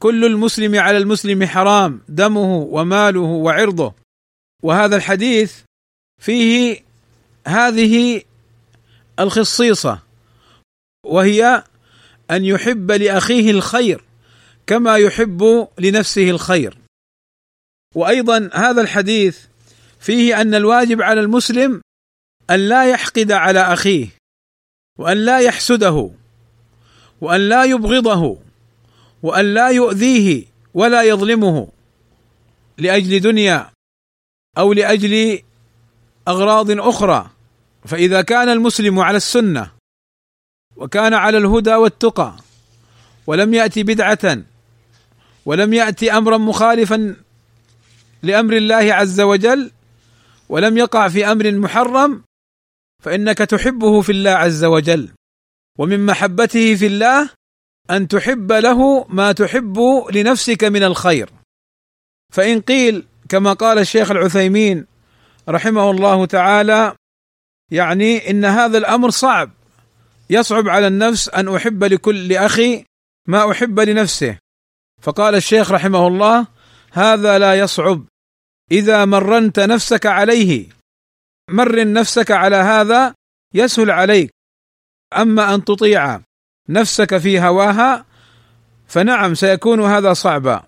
كل 0.00 0.24
المسلم 0.24 0.78
على 0.80 0.98
المسلم 0.98 1.44
حرام 1.46 2.00
دمه 2.08 2.56
وماله 2.56 3.20
وعرضه. 3.20 3.94
وهذا 4.62 4.96
الحديث 4.96 5.54
فيه 6.20 6.84
هذه 7.46 8.22
الخصيصة 9.20 10.02
وهي 11.06 11.64
أن 12.30 12.44
يحب 12.44 12.90
لأخيه 12.90 13.50
الخير 13.50 14.04
كما 14.66 14.96
يحب 14.96 15.68
لنفسه 15.78 16.30
الخير. 16.30 16.78
وأيضا 17.94 18.50
هذا 18.54 18.80
الحديث 18.80 19.38
فيه 20.00 20.40
أن 20.40 20.54
الواجب 20.54 21.02
على 21.02 21.20
المسلم 21.20 21.80
أن 22.50 22.68
لا 22.68 22.90
يحقد 22.90 23.32
على 23.32 23.60
أخيه. 23.60 24.21
وأن 24.98 25.16
لا 25.16 25.38
يحسده 25.38 26.10
وأن 27.20 27.40
لا 27.48 27.64
يبغضه 27.64 28.38
وأن 29.22 29.54
لا 29.54 29.68
يؤذيه 29.68 30.44
ولا 30.74 31.02
يظلمه 31.02 31.68
لأجل 32.78 33.20
دنيا 33.20 33.70
أو 34.58 34.72
لأجل 34.72 35.42
أغراض 36.28 36.70
أخرى. 36.70 37.30
فإذا 37.84 38.22
كان 38.22 38.48
المسلم 38.48 39.00
على 39.00 39.16
السنة 39.16 39.70
وكان 40.76 41.14
على 41.14 41.38
الهدى 41.38 41.74
والتقى 41.74 42.34
ولم 43.26 43.54
يأتي 43.54 43.82
بدعة 43.82 44.42
ولم 45.46 45.74
يأتي 45.74 46.12
أمرا 46.12 46.38
مخالفا 46.38 47.16
لأمر 48.22 48.56
الله 48.56 48.94
عز 48.94 49.20
وجل 49.20 49.70
ولم 50.48 50.78
يقع 50.78 51.08
في 51.08 51.32
أمر 51.32 51.52
محرم 51.52 52.22
فإنك 53.02 53.38
تحبه 53.38 54.00
في 54.00 54.12
الله 54.12 54.30
عز 54.30 54.64
وجل. 54.64 55.08
ومن 55.78 56.06
محبته 56.06 56.74
في 56.74 56.86
الله 56.86 57.30
أن 57.90 58.08
تحب 58.08 58.52
له 58.52 59.04
ما 59.08 59.32
تحب 59.32 59.78
لنفسك 60.12 60.64
من 60.64 60.82
الخير. 60.82 61.30
فإن 62.32 62.60
قيل 62.60 63.06
كما 63.28 63.52
قال 63.52 63.78
الشيخ 63.78 64.10
العثيمين 64.10 64.86
رحمه 65.48 65.90
الله 65.90 66.26
تعالى 66.26 66.96
يعني 67.70 68.30
إن 68.30 68.44
هذا 68.44 68.78
الأمر 68.78 69.10
صعب. 69.10 69.50
يصعب 70.30 70.68
على 70.68 70.86
النفس 70.86 71.28
أن 71.28 71.54
أحب 71.54 71.84
لكل 71.84 72.32
أخي 72.32 72.84
ما 73.28 73.50
أحب 73.50 73.80
لنفسه. 73.80 74.38
فقال 75.00 75.34
الشيخ 75.34 75.72
رحمه 75.72 76.06
الله 76.06 76.46
هذا 76.92 77.38
لا 77.38 77.54
يصعب. 77.54 78.04
إذا 78.72 79.04
مرنت 79.04 79.60
نفسك 79.60 80.06
عليه 80.06 80.81
مرن 81.52 81.92
نفسك 81.92 82.30
على 82.30 82.56
هذا 82.56 83.14
يسهل 83.54 83.90
عليك. 83.90 84.30
أما 85.16 85.54
أن 85.54 85.64
تطيع 85.64 86.20
نفسك 86.68 87.18
في 87.18 87.40
هواها 87.40 88.04
فنعم 88.86 89.34
سيكون 89.34 89.80
هذا 89.80 90.12
صعبا. 90.12 90.62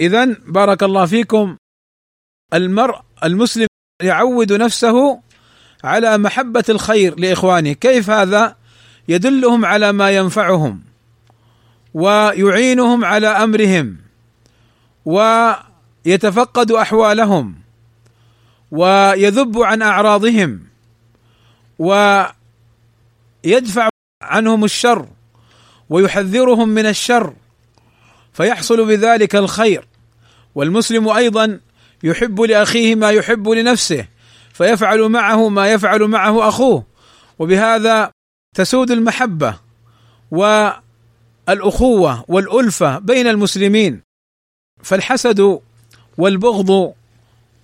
اذا 0.00 0.36
بارك 0.46 0.82
الله 0.82 1.06
فيكم. 1.06 1.56
المرء 2.54 3.00
المسلم 3.24 3.66
يعود 4.02 4.52
نفسه 4.52 5.20
على 5.84 6.18
محبة 6.18 6.64
الخير 6.68 7.18
لإخوانه. 7.18 7.72
كيف 7.72 8.10
هذا؟ 8.10 8.56
يدلهم 9.08 9.64
على 9.64 9.92
ما 9.92 10.10
ينفعهم 10.10 10.82
ويعينهم 11.94 13.04
على 13.04 13.26
أمرهم 13.26 13.96
ويتفقد 15.04 16.72
أحوالهم. 16.72 17.61
ويذب 18.72 19.58
عن 19.58 19.82
أعراضهم 19.82 20.60
ويدفع 21.78 22.28
عنهم 24.22 24.64
الشر 24.64 25.08
ويحذرهم 25.90 26.68
من 26.68 26.86
الشر 26.86 27.34
فيحصل 28.32 28.86
بذلك 28.86 29.36
الخير. 29.36 29.86
والمسلم 30.54 31.08
أيضا 31.08 31.60
يحب 32.02 32.40
لأخيه 32.40 32.94
ما 32.94 33.10
يحب 33.10 33.48
لنفسه 33.48 34.06
فيفعل 34.52 35.08
معه 35.08 35.48
ما 35.48 35.72
يفعل 35.72 36.02
معه 36.02 36.48
أخوه. 36.48 36.84
وبهذا 37.38 38.10
تسود 38.56 38.90
المحبة 38.90 39.58
والأخوة 40.30 42.24
والألفة 42.28 42.98
بين 42.98 43.26
المسلمين. 43.26 44.02
فالحسد 44.82 45.60
والبغض 46.18 46.94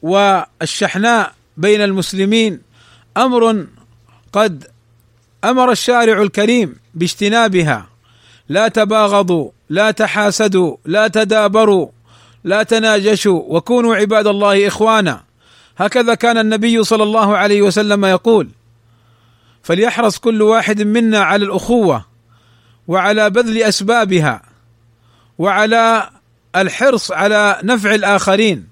والشحناء 0.03 1.35
بين 1.57 1.83
المسلمين 1.83 2.61
أمر 3.17 3.67
قد 4.33 4.65
أمر 5.45 5.71
الشارع 5.71 6.23
الكريم 6.23 6.77
باجتنابها. 6.95 7.87
لا 8.49 8.69
تباغضوا 8.69 9.51
لا 9.69 9.91
تحاسدوا 9.91 10.77
لا 10.85 11.09
تدابروا 11.09 11.89
لا 12.45 12.63
تناجشوا 12.63 13.43
وكونوا 13.47 13.97
عباد 13.97 14.27
الله 14.27 14.67
إخوانا. 14.67 15.23
هكذا 15.79 16.15
كان 16.15 16.39
النبي 16.39 16.85
صلى 16.85 17.03
الله 17.03 17.37
عليه 17.37 17.63
وسلم 17.63 18.05
يقول 18.05 18.49
فليحرص 19.63 20.19
كل 20.19 20.43
واحد 20.43 20.83
منا 20.83 21.19
على 21.19 21.45
الأخوة 21.45 22.05
وعلى 22.89 23.31
بذل 23.31 23.63
أسبابها 23.63 24.43
وعلى 25.39 26.11
الحرص 26.57 27.13
على 27.13 27.61
نفع 27.63 27.95
الآخرين. 27.95 28.68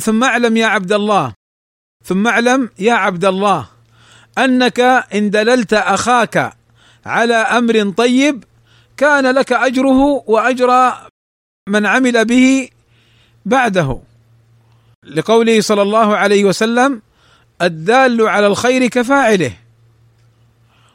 ثم 0.00 0.24
اعلم 0.24 0.56
يا 0.56 0.66
عبد 0.66 0.92
الله. 0.92 1.34
ثم 2.04 2.26
اعلم 2.26 2.70
يا 2.78 2.92
عبد 2.92 3.24
الله 3.24 3.68
أنك 4.38 4.80
إن 5.14 5.30
دللت 5.30 5.72
أخاك 5.72 6.52
على 7.06 7.34
أمر 7.34 7.90
طيب 7.90 8.44
كان 8.96 9.26
لك 9.26 9.52
أجره 9.52 10.00
وأجر 10.26 10.92
من 11.68 11.86
عمل 11.86 12.24
به 12.24 12.68
بعده. 13.46 14.00
لقوله 15.04 15.60
صلى 15.60 15.82
الله 15.82 16.16
عليه 16.16 16.44
وسلم 16.44 17.02
الدال 17.62 18.28
على 18.28 18.46
الخير 18.46 18.86
كفاعله. 18.86 19.52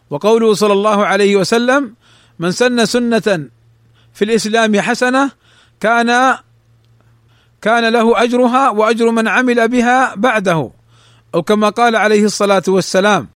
وقوله 0.09 0.53
صلى 0.53 0.73
الله 0.73 1.05
عليه 1.05 1.35
وسلم 1.35 1.95
من 2.39 2.51
سن 2.51 2.85
سنة 2.85 3.49
في 4.13 4.25
الإسلام 4.25 4.79
حسنة 4.81 5.31
كان 5.79 6.37
كان 7.63 7.93
له 7.93 8.23
أجرها 8.23 8.69
وأجر 8.69 9.11
من 9.11 9.27
عمل 9.27 9.67
بها 9.67 10.15
بعده. 10.15 10.71
أو 11.35 11.41
كما 11.41 11.69
قال 11.69 11.95
عليه 11.95 12.25
الصلاة 12.25 12.63
والسلام 12.67 13.27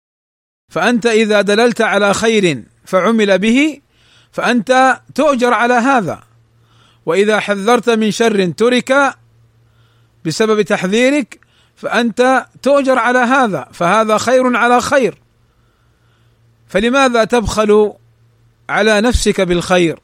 فأنت 0.72 1.06
إذا 1.06 1.40
دللت 1.40 1.80
على 1.80 2.14
خير 2.14 2.62
فعمل 2.84 3.38
به 3.38 3.80
فأنت 4.32 5.00
تؤجر 5.14 5.54
على 5.54 5.74
هذا. 5.74 6.22
وإذا 7.06 7.40
حذرت 7.40 7.90
من 7.90 8.10
شر 8.10 8.46
ترك 8.46 9.14
بسبب 10.24 10.62
تحذيرك 10.62 11.40
فأنت 11.76 12.46
تؤجر 12.62 12.98
على 12.98 13.18
هذا 13.18 13.68
فهذا 13.72 14.18
خير 14.18 14.56
على 14.56 14.80
خير. 14.80 15.18
فلماذا 16.68 17.24
تبخل 17.24 17.92
على 18.68 19.00
نفسك 19.00 19.40
بالخير؟ 19.40 19.98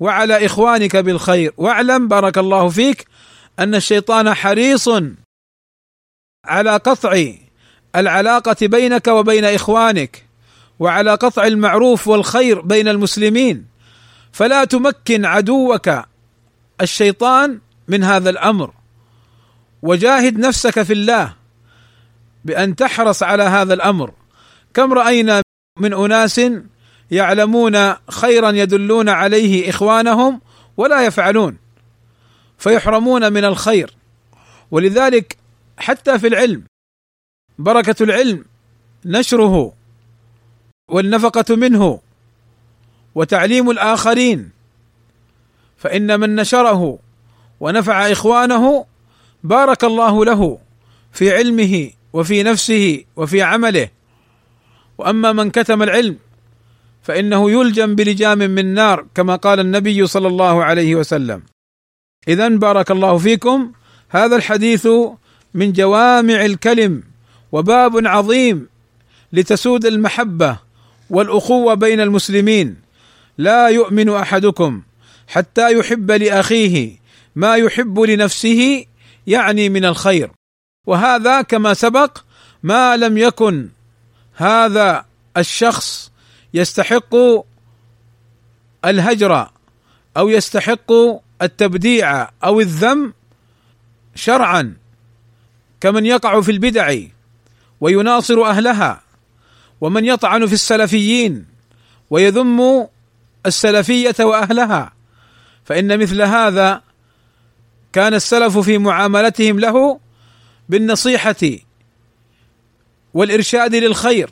وعلى 0.00 0.46
إخوانك 0.46 0.96
بالخير؟ 0.96 1.52
واعلم 1.56 2.08
بارك 2.08 2.38
الله 2.38 2.68
فيك 2.68 3.06
أن 3.58 3.74
الشيطان 3.74 4.34
حريص 4.34 4.88
على 6.44 6.70
قطع 6.70 7.32
العلاقة 7.96 8.56
بينك 8.62 9.06
وبين 9.06 9.44
إخوانك 9.44 10.24
وعلى 10.78 11.14
قطع 11.14 11.46
المعروف 11.46 12.08
والخير 12.08 12.60
بين 12.60 12.88
المسلمين. 12.88 13.66
فلا 14.32 14.64
تمكن 14.64 15.24
عدوك 15.24 15.90
الشيطان 16.80 17.60
من 17.88 18.04
هذا 18.04 18.30
الأمر. 18.30 18.72
وجاهد 19.82 20.38
نفسك 20.38 20.82
في 20.82 20.92
الله 20.92 21.34
بأن 22.44 22.76
تحرص 22.76 23.22
على 23.22 23.42
هذا 23.42 23.74
الأمر. 23.74 24.12
كم 24.74 24.92
رأينا 24.92 25.42
من 25.78 25.94
أناس 25.94 26.40
يعلمون 27.10 27.94
خيرا 28.10 28.50
يدلون 28.50 29.08
عليه 29.08 29.70
إخوانهم 29.70 30.40
ولا 30.76 31.06
يفعلون؟ 31.06 31.56
فيحرمون 32.58 33.32
من 33.32 33.44
الخير. 33.44 33.94
ولذلك 34.70 35.36
حتى 35.78 36.18
في 36.18 36.26
العلم 36.26 36.62
بركة 37.58 38.02
العلم 38.02 38.44
نشره 39.04 39.72
والنفقة 40.90 41.56
منه 41.56 42.00
وتعليم 43.14 43.70
الآخرين. 43.70 44.50
فإن 45.76 46.20
من 46.20 46.36
نشره 46.36 46.98
ونفع 47.60 48.12
إخوانه 48.12 48.86
بارك 49.44 49.84
الله 49.84 50.24
له 50.24 50.58
في 51.12 51.36
علمه 51.36 51.90
وفي 52.12 52.42
نفسه 52.42 53.04
وفي 53.16 53.42
عمله. 53.42 53.88
وأما 54.98 55.32
من 55.32 55.50
كتم 55.50 55.82
العلم 55.82 56.16
فإنه 57.02 57.50
يلجم 57.50 57.94
بلجام 57.94 58.38
من 58.38 58.74
نار 58.74 59.06
كما 59.14 59.36
قال 59.36 59.60
النبي 59.60 60.06
صلى 60.06 60.28
الله 60.28 60.64
عليه 60.64 60.94
وسلم. 60.94 61.42
اذا 62.28 62.48
بارك 62.48 62.90
الله 62.90 63.18
فيكم. 63.18 63.72
هذا 64.08 64.36
الحديث 64.36 64.88
من 65.54 65.72
جوامع 65.72 66.44
الكلم 66.44 67.02
وباب 67.52 68.06
عظيم 68.06 68.68
لتسود 69.32 69.86
المحبة 69.86 70.58
والأخوة 71.10 71.74
بين 71.74 72.00
المسلمين. 72.00 72.76
لا 73.38 73.68
يؤمن 73.68 74.08
أحدكم 74.08 74.82
حتى 75.28 75.72
يحب 75.72 76.10
لأخيه 76.10 76.96
ما 77.36 77.56
يحب 77.56 78.00
لنفسه 78.00 78.84
يعني 79.26 79.68
من 79.68 79.84
الخير. 79.84 80.30
وهذا 80.86 81.42
كما 81.42 81.74
سبق 81.74 82.18
ما 82.62 82.96
لم 82.96 83.18
يكن 83.18 83.68
هذا 84.34 85.04
الشخص 85.36 86.10
يستحق 86.54 87.14
الهجر 88.84 89.50
أو 90.16 90.28
يستحق 90.28 90.92
التبديع 91.42 92.28
أو 92.44 92.60
الذم 92.60 93.12
شرعا 94.14 94.76
كمن 95.80 96.06
يقع 96.06 96.40
في 96.40 96.52
البدع 96.52 96.94
ويناصر 97.80 98.44
أهلها 98.44 99.02
ومن 99.80 100.04
يطعن 100.04 100.46
في 100.46 100.52
السلفيين 100.52 101.46
ويذم 102.10 102.88
السلفية 103.46 104.14
وأهلها 104.20 104.92
فإن 105.64 106.00
مثل 106.00 106.22
هذا 106.22 106.82
كان 107.92 108.14
السلف 108.14 108.58
في 108.58 108.78
معاملتهم 108.78 109.60
له 109.60 110.00
بالنصيحة 110.68 111.36
والإرشاد 113.14 113.74
للخير 113.74 114.30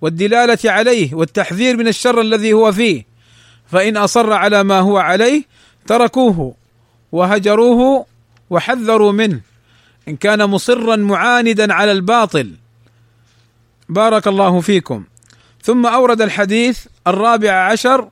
والدلالة 0.00 0.58
عليه 0.64 1.14
والتحذير 1.14 1.76
من 1.76 1.88
الشر 1.88 2.20
الذي 2.20 2.52
هو 2.52 2.72
فيه 2.72 3.06
فإن 3.66 3.96
أصر 3.96 4.32
على 4.32 4.64
ما 4.64 4.78
هو 4.78 4.98
عليه 4.98 5.44
تركوه 5.90 6.54
وهجروه 7.12 8.06
وحذروا 8.50 9.12
منه 9.12 9.40
إن 10.08 10.16
كان 10.16 10.50
مصرا 10.50 10.96
معاندا 10.96 11.74
على 11.74 11.92
الباطل. 11.92 12.54
بارك 13.88 14.28
الله 14.28 14.60
فيكم. 14.60 15.04
ثم 15.62 15.86
أورد 15.86 16.22
الحديث 16.22 16.86
الرابع 17.06 17.52
عشر 17.52 18.08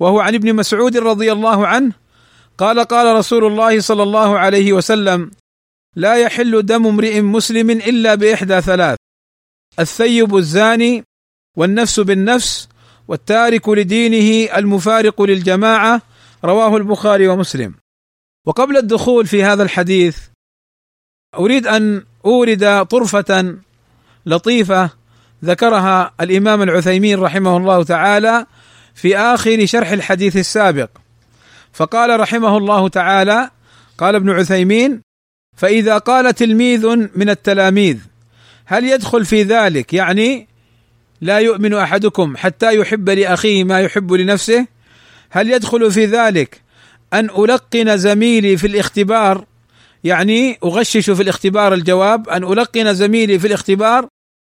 وهو 0.00 0.20
عن 0.20 0.34
ابن 0.34 0.54
مسعود 0.54 0.96
رضي 0.96 1.32
الله 1.32 1.66
عنه 1.66 1.92
قال 2.58 2.80
قال 2.80 3.16
رسول 3.16 3.44
الله 3.44 3.80
صلى 3.80 4.02
الله 4.02 4.38
عليه 4.38 4.72
وسلم 4.72 5.30
لا 5.96 6.14
يحل 6.16 6.66
دم 6.66 6.86
امرئ 6.86 7.20
مسلم 7.20 7.70
إلا 7.70 8.14
بإحدى 8.14 8.60
ثلاث 8.60 8.96
الثيب 9.78 10.36
الزاني 10.36 11.04
والنفس 11.56 12.00
بالنفس 12.00 12.68
والتارك 13.08 13.68
لدينه 13.68 14.56
المفارق 14.58 15.22
للجماعة 15.22 16.02
رواه 16.44 16.76
البخاري 16.76 17.28
ومسلم. 17.28 17.74
وقبل 18.46 18.76
الدخول 18.76 19.26
في 19.26 19.44
هذا 19.44 19.62
الحديث 19.62 20.18
أريد 21.34 21.66
أن 21.66 22.04
أورد 22.24 22.86
طرفة 22.86 23.56
لطيفة 24.26 24.90
ذكرها 25.44 26.14
الإمام 26.20 26.62
العثيمين 26.62 27.20
رحمه 27.20 27.56
الله 27.56 27.82
تعالى 27.82 28.46
في 28.94 29.16
آخر 29.18 29.66
شرح 29.66 29.90
الحديث 29.90 30.36
السابق. 30.36 30.90
فقال 31.72 32.20
رحمه 32.20 32.56
الله 32.56 32.88
تعالى 32.88 33.50
قال 33.98 34.14
ابن 34.14 34.30
عثيمين 34.30 35.00
فإذا 35.56 35.98
قال 35.98 36.34
تلميذ 36.34 36.86
من 36.96 37.30
التلاميذ 37.30 37.98
هل 38.64 38.84
يدخل 38.84 39.24
في 39.24 39.42
ذلك؟ 39.42 39.94
يعني 39.94 40.48
لا 41.20 41.38
يؤمن 41.38 41.74
أحدكم 41.74 42.36
حتى 42.36 42.76
يحب 42.76 43.10
لأخيه 43.10 43.64
ما 43.64 43.80
يحب 43.80 44.12
لنفسه؟ 44.12 44.66
هل 45.30 45.50
يدخل 45.50 45.90
في 45.92 46.06
ذلك 46.06 46.62
أن 47.12 47.24
ألقن 47.24 47.96
زميلي 47.96 48.56
في 48.56 48.66
الاختبار؟ 48.66 49.44
يعني 50.04 50.58
أغشش 50.64 51.10
في 51.10 51.22
الاختبار 51.22 51.74
الجواب 51.74 52.28
أن 52.28 52.44
ألقن 52.44 52.94
زميلي 52.94 53.38
في 53.38 53.46
الاختبار 53.46 54.08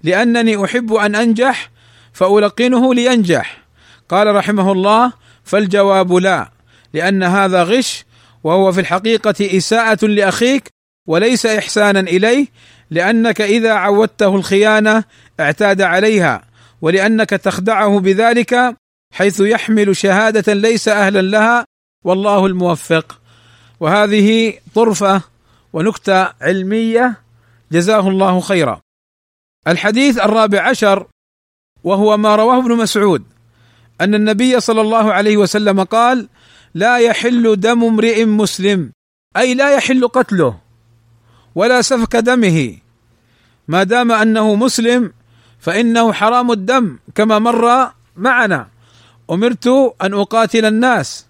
لأنني 0.05 0.65
أحب 0.65 0.93
أن 0.93 1.15
أنجح 1.15 1.71
فألقنه 2.13 2.95
لينجح. 2.95 3.63
قال 4.09 4.35
رحمه 4.35 4.73
الله 4.73 5.13
فالجواب 5.45 6.13
لا 6.13 6.51
لأن 6.95 7.23
هذا 7.23 7.63
غش 7.63 8.05
وهو 8.45 8.73
في 8.73 8.81
الحقيقة 8.81 9.35
إساءة 9.57 10.07
لأخيك 10.07 10.69
وليس 11.09 11.47
إحسانا 11.47 12.01
إليه 12.01 12.47
لأنك 12.91 13.41
إذا 13.41 13.73
عودته 13.73 14.37
الخيانة 14.37 15.05
اعتاد 15.41 15.83
عليها 15.83 16.45
ولأنك 16.83 17.31
تخدعه 17.31 18.01
بذلك 18.01 18.77
حيث 19.13 19.41
يحمل 19.41 19.97
شهادة 19.97 20.53
ليس 20.53 20.89
أهلا 20.89 21.23
لها 21.23 21.65
والله 22.05 22.47
الموفق. 22.47 23.19
وهذه 23.81 24.55
طرفة 24.75 25.23
ونكتة 25.73 26.33
علمية 26.41 27.21
جزاه 27.73 28.09
الله 28.09 28.41
خيرا. 28.41 28.81
الحديث 29.69 30.19
الرابع 30.19 30.69
عشر 30.69 31.07
وهو 31.85 32.17
ما 32.17 32.37
رواه 32.37 32.59
ابن 32.59 32.77
مسعود 32.77 33.25
أن 34.01 34.15
النبي 34.15 34.61
صلى 34.61 34.81
الله 34.81 35.13
عليه 35.13 35.37
وسلم 35.37 35.83
قال: 35.83 36.29
لا 36.75 36.99
يحل 36.99 37.61
دم 37.61 37.85
امرئ 37.85 38.25
مسلم 38.25 38.93
أي 39.37 39.55
لا 39.55 39.75
يحل 39.75 40.09
قتله 40.09 40.59
ولا 41.55 41.83
سفك 41.83 42.17
دمه. 42.17 42.77
ما 43.69 43.83
دام 43.83 44.13
أنه 44.13 44.55
مسلم 44.55 45.13
فإنه 45.59 46.13
حرام 46.13 46.53
الدم 46.53 46.99
كما 47.15 47.39
مر 47.39 47.93
معنا. 48.17 48.72
أمرت 49.33 49.67
أن 50.03 50.15
أقاتل 50.15 50.65
الناس 50.65 51.27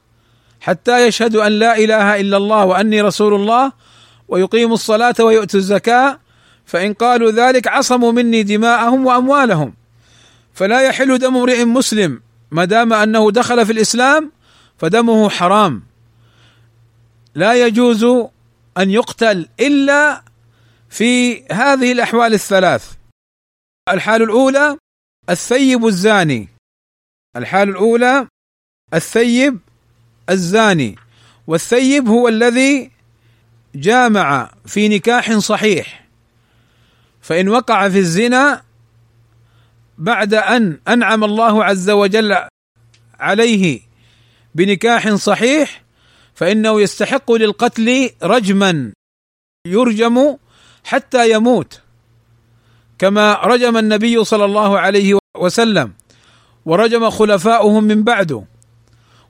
حتى 0.61 1.07
يشهدوا 1.07 1.47
أن 1.47 1.53
لا 1.53 1.79
إله 1.79 2.21
إلا 2.21 2.37
الله 2.37 2.65
وأني 2.65 3.01
رسول 3.01 3.35
الله 3.35 3.73
ويقيموا 4.29 4.75
الصلاة 4.75 5.15
ويؤتوا 5.21 5.61
الزكاة 5.61 6.19
فإن 6.67 6.95
قالوا 6.95 7.31
ذلك 7.31 7.69
عصموا 7.69 8.13
مني 8.13 8.43
دماءهم 8.43 9.07
وأموالهم. 9.07 9.75
فلا 10.55 10.81
يحل 10.81 11.19
دم 11.19 11.37
امرئ 11.37 11.65
مسلم 11.65 12.21
ما 12.51 12.65
دام 12.65 12.93
أنه 12.93 13.31
دخل 13.31 13.67
في 13.67 13.73
الإسلام 13.73 14.33
فدمه 14.79 15.29
حرام. 15.29 15.83
لا 17.35 17.67
يجوز 17.67 18.05
أن 18.79 18.91
يقتل 18.91 19.49
إلا 19.61 20.23
في 20.91 21.43
هذه 21.53 21.93
الأحوال 21.93 22.35
الثلاث. 22.35 22.93
الحال 23.89 24.23
الأولى 24.23 24.77
الثيب 25.31 25.87
الزاني. 25.87 26.52
الحال 27.37 27.69
الأولى 27.69 28.27
الثيب 28.95 29.59
الزاني 30.31 30.97
والثيب 31.47 32.09
هو 32.09 32.29
الذي 32.29 32.91
جامع 33.75 34.51
في 34.67 34.89
نكاح 34.89 35.33
صحيح. 35.33 36.05
فإن 37.21 37.49
وقع 37.49 37.89
في 37.89 37.99
الزنا 37.99 38.63
بعد 39.99 40.35
أن 40.35 40.79
أنعم 40.89 41.25
الله 41.25 41.65
عز 41.65 41.91
وجل 41.91 42.37
عليه 43.21 43.81
بنكاح 44.55 45.15
صحيح 45.15 45.83
فإنه 46.35 46.81
يستحق 46.81 47.33
للقتل 47.33 48.11
رجما 48.23 48.93
يرجم 49.67 50.37
حتى 50.85 51.31
يموت 51.31 51.81
كما 52.99 53.35
رجم 53.35 53.77
النبي 53.77 54.25
صلى 54.25 54.45
الله 54.45 54.79
عليه 54.79 55.19
وسلم. 55.37 55.93
ورجم 56.67 57.11
خلفاؤهم 57.11 57.85
من 57.85 58.03
بعده. 58.03 58.45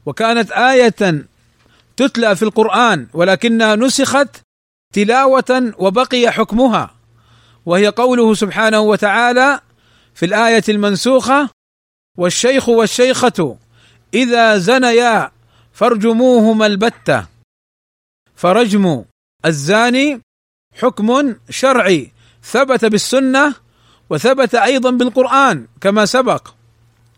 وكانت 0.06 0.52
آية 0.52 1.24
تتلى 1.96 2.36
في 2.36 2.42
القرآن 2.42 3.06
ولكنها 3.14 3.76
نسخت 3.76 4.28
تلاوة 4.94 5.72
وبقي 5.78 6.30
حكمها. 6.32 6.94
وهي 7.66 7.88
قوله 7.88 8.34
سبحانه 8.34 8.80
وتعالى 8.80 9.60
في 10.14 10.26
الآية 10.26 10.62
المنسوخة 10.68 11.48
والشيخ 12.18 12.68
والشيخة 12.68 13.56
إذا 14.14 14.58
زنيا 14.58 15.30
فارجموهما 15.72 16.66
البتة. 16.66 17.26
فرجم 18.36 19.04
الزاني 19.46 20.20
حكم 20.80 21.36
شرعي 21.50 22.12
ثبت 22.44 22.84
بالسنة 22.84 23.54
وثبت 24.10 24.54
أيضا 24.54 24.90
بالقرآن 24.90 25.66
كما 25.80 26.06
سبق. 26.06 26.48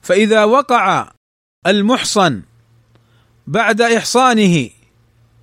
فإذا 0.04 0.44
وقع 0.44 1.10
المحصن 1.66 2.42
بعد 3.46 3.80
إحصانه 3.80 4.70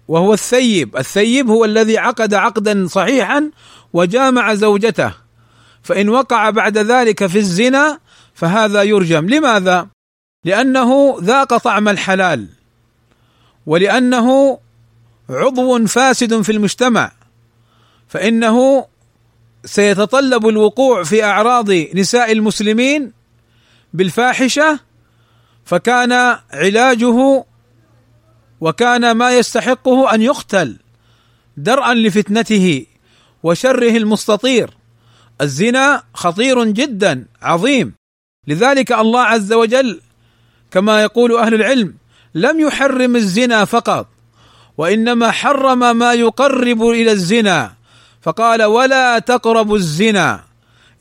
وهو 0.07 0.33
الثيب 0.33 0.97
الثيب 0.97 1.49
هو 1.49 1.65
الذي 1.65 1.97
عقد 1.97 2.33
عقدا 2.33 2.87
صحيحا 2.87 3.51
وجامع 3.93 4.53
زوجته 4.53 5.13
فإن 5.83 6.09
وقع 6.09 6.49
بعد 6.49 6.77
ذلك 6.77 7.25
في 7.25 7.37
الزنا 7.37 7.99
فهذا 8.33 8.83
يرجم 8.83 9.29
لماذا؟ 9.29 9.87
لأنه 10.45 11.17
ذاق 11.21 11.57
طعم 11.57 11.89
الحلال 11.89 12.47
ولأنه 13.65 14.59
عضو 15.29 15.85
فاسد 15.85 16.41
في 16.41 16.51
المجتمع 16.51 17.11
فإنه 18.07 18.85
سيتطلب 19.65 20.47
الوقوع 20.47 21.03
في 21.03 21.23
أعراض 21.23 21.71
نساء 21.71 22.31
المسلمين 22.31 23.20
بالفاحشة 23.93 24.79
فكان 25.65 26.11
علاجه 26.53 27.45
وكان 28.61 29.11
ما 29.11 29.37
يستحقه 29.37 30.13
أن 30.13 30.21
يقتل 30.21 30.77
درءا 31.57 31.93
لفتنته 31.93 32.85
وشره 33.43 33.97
المستطير. 33.97 34.69
الزنا 35.41 36.03
خطير 36.13 36.63
جدا 36.63 37.25
عظيم. 37.41 37.93
لذلك 38.47 38.91
الله 38.91 39.21
عز 39.21 39.53
وجل 39.53 40.01
كما 40.71 41.01
يقول 41.01 41.37
أهل 41.37 41.53
العلم 41.53 41.93
لم 42.35 42.59
يحرم 42.59 43.15
الزنا 43.15 43.65
فقط 43.65 44.07
وإنما 44.77 45.31
حرم 45.31 45.97
ما 45.97 46.13
يقرب 46.13 46.83
إلى 46.83 47.11
الزنا. 47.11 47.73
فقال 48.21 48.63
ولا 48.63 49.19
تقربوا 49.19 49.77
الزنا 49.77 50.43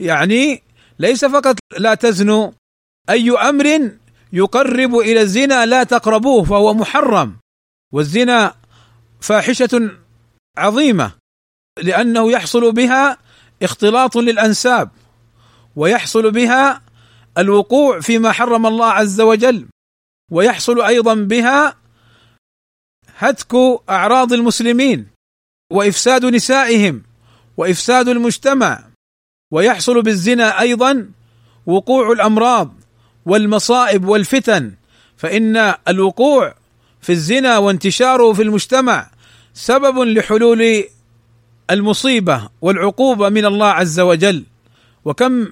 يعني 0.01 0.63
ليس 0.99 1.25
فقط 1.25 1.57
لا 1.79 1.95
تزنوا 1.95 2.51
أي 3.11 3.31
أمر 3.31 3.91
يقرب 4.33 4.97
إلى 4.97 5.21
الزنا 5.21 5.67
لا 5.67 5.85
تقربوه 5.85 6.45
فهو 6.45 6.75
محرم 6.75 7.37
والزنا 7.93 8.55
فاحشة 9.21 9.91
عظيمة 10.59 11.13
لأنه 11.83 12.33
يحصل 12.33 12.73
بها 12.73 13.19
اختلاط 13.63 14.17
للأنساب 14.17 14.91
ويحصل 15.77 16.31
بها 16.31 16.83
الوقوع 17.39 18.01
فيما 18.01 18.33
حرم 18.33 18.67
الله 18.67 18.87
عز 18.87 19.21
وجل 19.21 19.67
ويحصل 20.31 20.81
أيضا 20.81 21.15
بها 21.15 21.77
هتك 23.17 23.55
أعراض 23.91 24.33
المسلمين 24.33 25.07
وإفساد 25.73 26.25
نسائهم 26.25 27.03
وإفساد 27.57 28.09
المجتمع 28.09 28.85
ويحصل 29.53 30.03
بالزنا 30.03 30.61
أيضا 30.61 31.11
وقوع 31.67 32.13
الأمراض. 32.13 32.80
والمصائب 33.27 34.09
والفتن 34.09 34.73
فإن 35.17 35.75
الوقوع 35.89 36.55
في 37.01 37.13
الزنا 37.13 37.59
وانتشاره 37.59 38.33
في 38.33 38.43
المجتمع 38.43 39.11
سبب 39.55 39.99
لحلول 39.99 40.85
المصيبة 41.71 42.49
والعقوبة 42.61 43.29
من 43.29 43.45
الله 43.45 43.67
عز 43.67 44.01
وجل. 44.01 44.45
وكم 45.05 45.49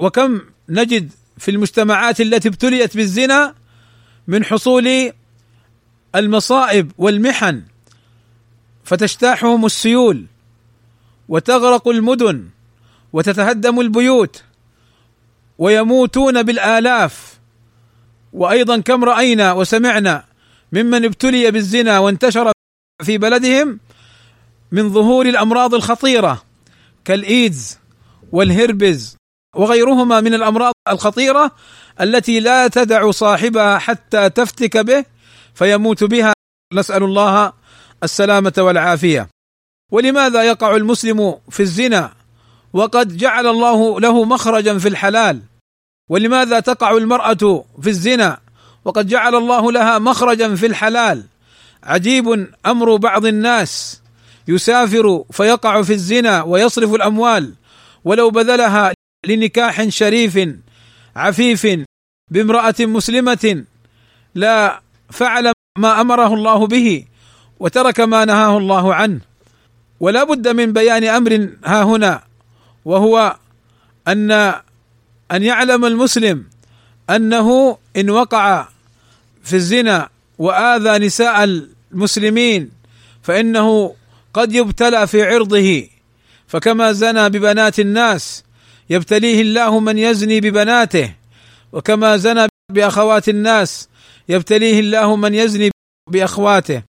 وكم 0.00 0.40
نجد 0.68 1.10
في 1.38 1.50
المجتمعات 1.50 2.20
التي 2.20 2.48
ابتليت 2.48 2.96
بالزنا 2.96 3.54
من 4.28 4.44
حصول 4.44 5.12
المصائب 6.14 6.92
والمحن 6.98 7.62
فتجتاحهم 8.84 9.66
السيول 9.66 10.26
وتغرق 11.28 11.88
المدن 11.88 12.48
وتتهدم 13.12 13.80
البيوت. 13.80 14.42
ويموتون 15.62 16.42
بالآلاف. 16.42 17.38
وأيضا 18.32 18.80
كم 18.80 19.04
رأينا 19.04 19.52
وسمعنا 19.52 20.24
ممن 20.72 21.04
ابتلي 21.04 21.50
بالزنا 21.50 21.98
وانتشر 21.98 22.52
في 23.02 23.18
بلدهم 23.18 23.80
من 24.72 24.92
ظهور 24.92 25.26
الأمراض 25.26 25.74
الخطيرة 25.74 26.42
كالإيدز 27.04 27.78
والهربز 28.32 29.16
وغيرهما 29.56 30.20
من 30.20 30.34
الأمراض 30.34 30.72
الخطيرة 30.88 31.50
التي 32.00 32.40
لا 32.40 32.68
تدع 32.68 33.10
صاحبها 33.10 33.78
حتى 33.78 34.30
تفتك 34.30 34.76
به 34.76 35.04
فيموت 35.54 36.04
بها. 36.04 36.32
نسأل 36.74 37.02
الله 37.02 37.52
السلامة 38.02 38.52
والعافية. 38.58 39.28
ولماذا 39.92 40.42
يقع 40.42 40.76
المسلم 40.76 41.38
في 41.50 41.60
الزنا؟ 41.60 42.12
وقد 42.72 43.16
جعل 43.16 43.46
الله 43.46 44.00
له 44.00 44.24
مخرجا 44.24 44.78
في 44.78 44.88
الحلال. 44.88 45.51
ولماذا 46.08 46.60
تقع 46.60 46.96
المرأة 46.96 47.64
في 47.82 47.90
الزنا؟ 47.90 48.38
وقد 48.84 49.06
جعل 49.06 49.34
الله 49.34 49.72
لها 49.72 49.98
مخرجا 49.98 50.54
في 50.54 50.66
الحلال. 50.66 51.24
عجيب 51.82 52.48
أمر 52.66 52.96
بعض 52.96 53.26
الناس. 53.26 54.02
يسافر 54.48 55.24
فيقع 55.32 55.82
في 55.82 55.92
الزنا 55.92 56.42
ويصرف 56.42 56.94
الأموال. 56.94 57.54
ولو 58.04 58.30
بذلها 58.30 58.92
لنكاح 59.26 59.88
شريف 59.88 60.48
عفيف 61.16 61.66
بامرأة 62.30 62.74
مسلمة 62.80 63.64
لا 64.34 64.80
فعل 65.10 65.52
ما 65.78 66.00
أمره 66.00 66.34
الله 66.34 66.66
به 66.66 67.04
وترك 67.60 68.00
ما 68.00 68.24
نهاه 68.24 68.58
الله 68.58 68.94
عنه. 68.94 69.20
ولا 70.00 70.24
بد 70.24 70.48
من 70.48 70.72
بيان 70.72 71.04
أمر 71.04 71.48
ها 71.64 71.82
هنا 71.82 72.22
وهو 72.84 73.36
أن 74.08 74.54
أن 75.32 75.42
يعلم 75.42 75.84
المسلم 75.84 76.44
أنه 77.10 77.78
إن 77.96 78.10
وقع 78.10 78.68
في 79.42 79.56
الزنا 79.56 80.08
وآذى 80.38 81.06
نساء 81.06 81.44
المسلمين 81.44 82.70
فإنه 83.22 83.94
قد 84.34 84.52
يبتلى 84.52 85.06
في 85.06 85.22
عرضه. 85.22 85.88
فكما 86.46 86.92
زنى 86.92 87.28
ببنات 87.28 87.80
الناس 87.80 88.44
يبتليه 88.90 89.40
الله 89.40 89.80
من 89.80 89.98
يزني 89.98 90.40
ببناته. 90.40 91.14
وكما 91.72 92.16
زنى 92.16 92.46
بأخوات 92.72 93.28
الناس 93.28 93.88
يبتليه 94.28 94.80
الله 94.80 95.16
من 95.16 95.34
يزني 95.34 95.70
بأخواته. 96.10 96.82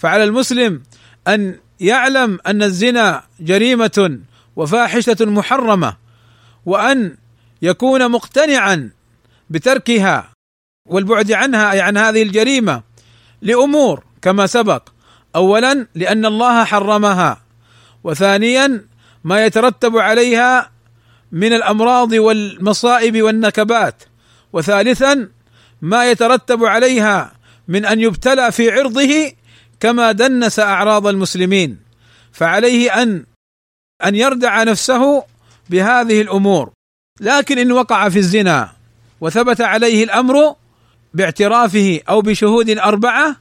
فعلى 0.00 0.24
المسلم 0.24 0.82
أن 1.28 1.58
يعلم 1.80 2.38
أن 2.46 2.62
الزنا 2.62 3.22
جريمة 3.40 4.18
وفاحشة 4.56 5.16
محرمة 5.20 5.96
وأن 6.66 7.16
يكون 7.64 8.10
مقتنعا 8.10 8.90
بتركها 9.50 10.30
والبعد 10.88 11.32
عنها 11.32 11.72
أي 11.72 11.80
عن 11.80 11.96
هذه 11.96 12.22
الجريمة 12.22 12.82
لأمور 13.42 14.04
كما 14.22 14.46
سبق. 14.46 14.88
اولا 15.36 15.86
لأن 15.94 16.26
الله 16.26 16.64
حرمها. 16.64 17.42
وثانيا 18.04 18.86
ما 19.24 19.46
يترتب 19.46 19.96
عليها 19.96 20.70
من 21.32 21.52
الأمراض 21.52 22.12
والمصائب 22.12 23.22
والنكبات. 23.22 24.02
وثالثا 24.52 25.28
ما 25.82 26.10
يترتب 26.10 26.64
عليها 26.64 27.32
من 27.68 27.84
أن 27.84 28.00
يبتلى 28.00 28.52
في 28.52 28.70
عرضه 28.70 29.32
كما 29.80 30.12
دنس 30.12 30.60
أعراض 30.60 31.06
المسلمين. 31.06 31.78
فعليه 32.32 33.02
أن 33.02 33.26
أن 34.04 34.14
يردع 34.14 34.62
نفسه 34.62 35.24
بهذه 35.70 36.22
الأمور. 36.22 36.73
لكن 37.20 37.58
إن 37.58 37.72
وقع 37.72 38.08
في 38.08 38.18
الزنا 38.18 38.72
وثبت 39.20 39.60
عليه 39.60 40.04
الأمر 40.04 40.54
باعترافه 41.14 42.00
أو 42.08 42.20
بشهود 42.20 42.70
أربعة 42.70 43.36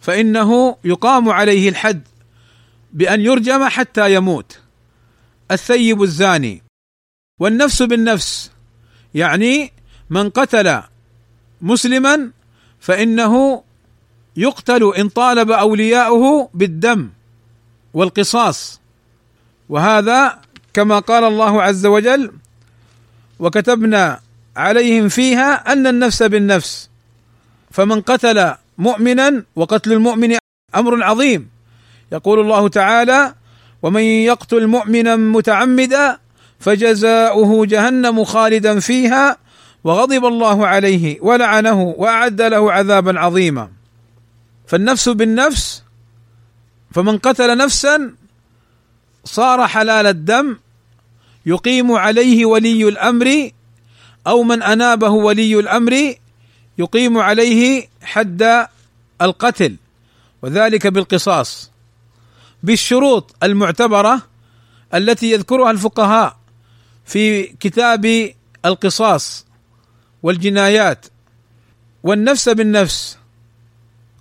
فإنه 0.00 0.76
يقام 0.84 1.28
عليه 1.28 1.68
الحد 1.68 2.02
بأن 2.92 3.20
يرجم 3.20 3.68
حتى 3.68 4.14
يموت. 4.14 4.58
الثيب 5.50 6.02
الزاني. 6.02 6.62
والنفس 7.40 7.82
بالنفس 7.82 8.50
يعني 9.14 9.72
من 10.10 10.30
قتل 10.30 10.82
مسلما 11.62 12.30
فإنه 12.80 13.64
يقتل 14.36 14.92
إن 14.98 15.08
طالب 15.08 15.50
أولياؤه 15.50 16.50
بالدم 16.54 17.10
والقصاص. 17.94 18.80
وهذا 19.68 20.38
كما 20.74 20.98
قال 20.98 21.24
الله 21.24 21.62
عز 21.62 21.86
وجل 21.86 22.32
وكتبنا 23.40 24.20
عليهم 24.56 25.08
فيها 25.08 25.72
أن 25.72 25.86
النفس 25.86 26.22
بالنفس. 26.22 26.90
فمن 27.70 28.00
قتل 28.00 28.54
مؤمنا 28.78 29.42
وقتل 29.56 29.92
المؤمن 29.92 30.36
أمر 30.74 31.02
عظيم. 31.02 31.48
يقول 32.12 32.40
الله 32.40 32.68
تعالى 32.68 33.34
ومن 33.82 34.02
يقتل 34.02 34.66
مؤمنا 34.66 35.16
متعمدا 35.16 36.18
فجزاؤه 36.60 37.66
جهنم 37.66 38.24
خالدا 38.24 38.80
فيها 38.80 39.36
وغضب 39.84 40.24
الله 40.24 40.66
عليه 40.66 41.20
ولعنه 41.20 41.82
وأعد 41.82 42.42
له 42.42 42.72
عذابا 42.72 43.20
عظيما. 43.20 43.68
فالنفس 44.66 45.08
بالنفس 45.08 45.82
فمن 46.94 47.18
قتل 47.18 47.56
نفسا 47.56 48.14
صار 49.24 49.66
حلال 49.66 50.06
الدم 50.06 50.56
يقيم 51.46 51.92
عليه 51.92 52.46
ولي 52.46 52.88
الأمر 52.88 53.50
أو 54.26 54.42
من 54.42 54.62
أنابه 54.62 55.10
ولي 55.10 55.60
الأمر 55.60 56.14
يقيم 56.78 57.18
عليه 57.18 57.88
حد 58.02 58.66
القتل 59.22 59.76
وذلك 60.42 60.86
بالقصاص 60.86 61.70
بالشروط 62.62 63.34
المعتبرة 63.42 64.22
التي 64.94 65.30
يذكرها 65.32 65.70
الفقهاء 65.70 66.36
في 67.04 67.42
كتاب 67.42 68.30
القصاص 68.64 69.46
والجنايات 70.22 71.06
والنفس 72.02 72.48
بالنفس. 72.48 73.18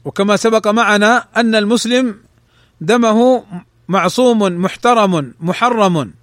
وكما 0.05 0.35
سبق 0.35 0.67
معنا 0.67 1.27
أن 1.37 1.55
المسلم 1.55 2.17
دمه 2.81 3.43
معصوم 3.87 4.39
محترم 4.39 5.33
محرم. 5.39 6.13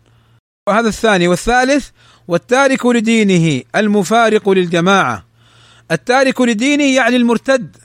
وهذا 0.69 0.89
الثاني 0.89 1.29
والثالث 1.29 1.89
والتارك 2.29 2.87
لدينه 2.87 3.63
المفارق 3.77 4.49
للجماعة. 4.49 5.27
التارك 5.91 6.41
لدينه 6.41 6.85
يعني 6.85 7.17
المرتد. 7.17 7.77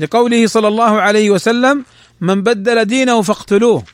لقوله 0.00 0.46
صلى 0.46 0.68
الله 0.68 1.00
عليه 1.00 1.30
وسلم 1.30 1.84
من 2.20 2.42
بدل 2.42 2.84
دينه 2.84 3.22
فاقتلوه. 3.22 3.84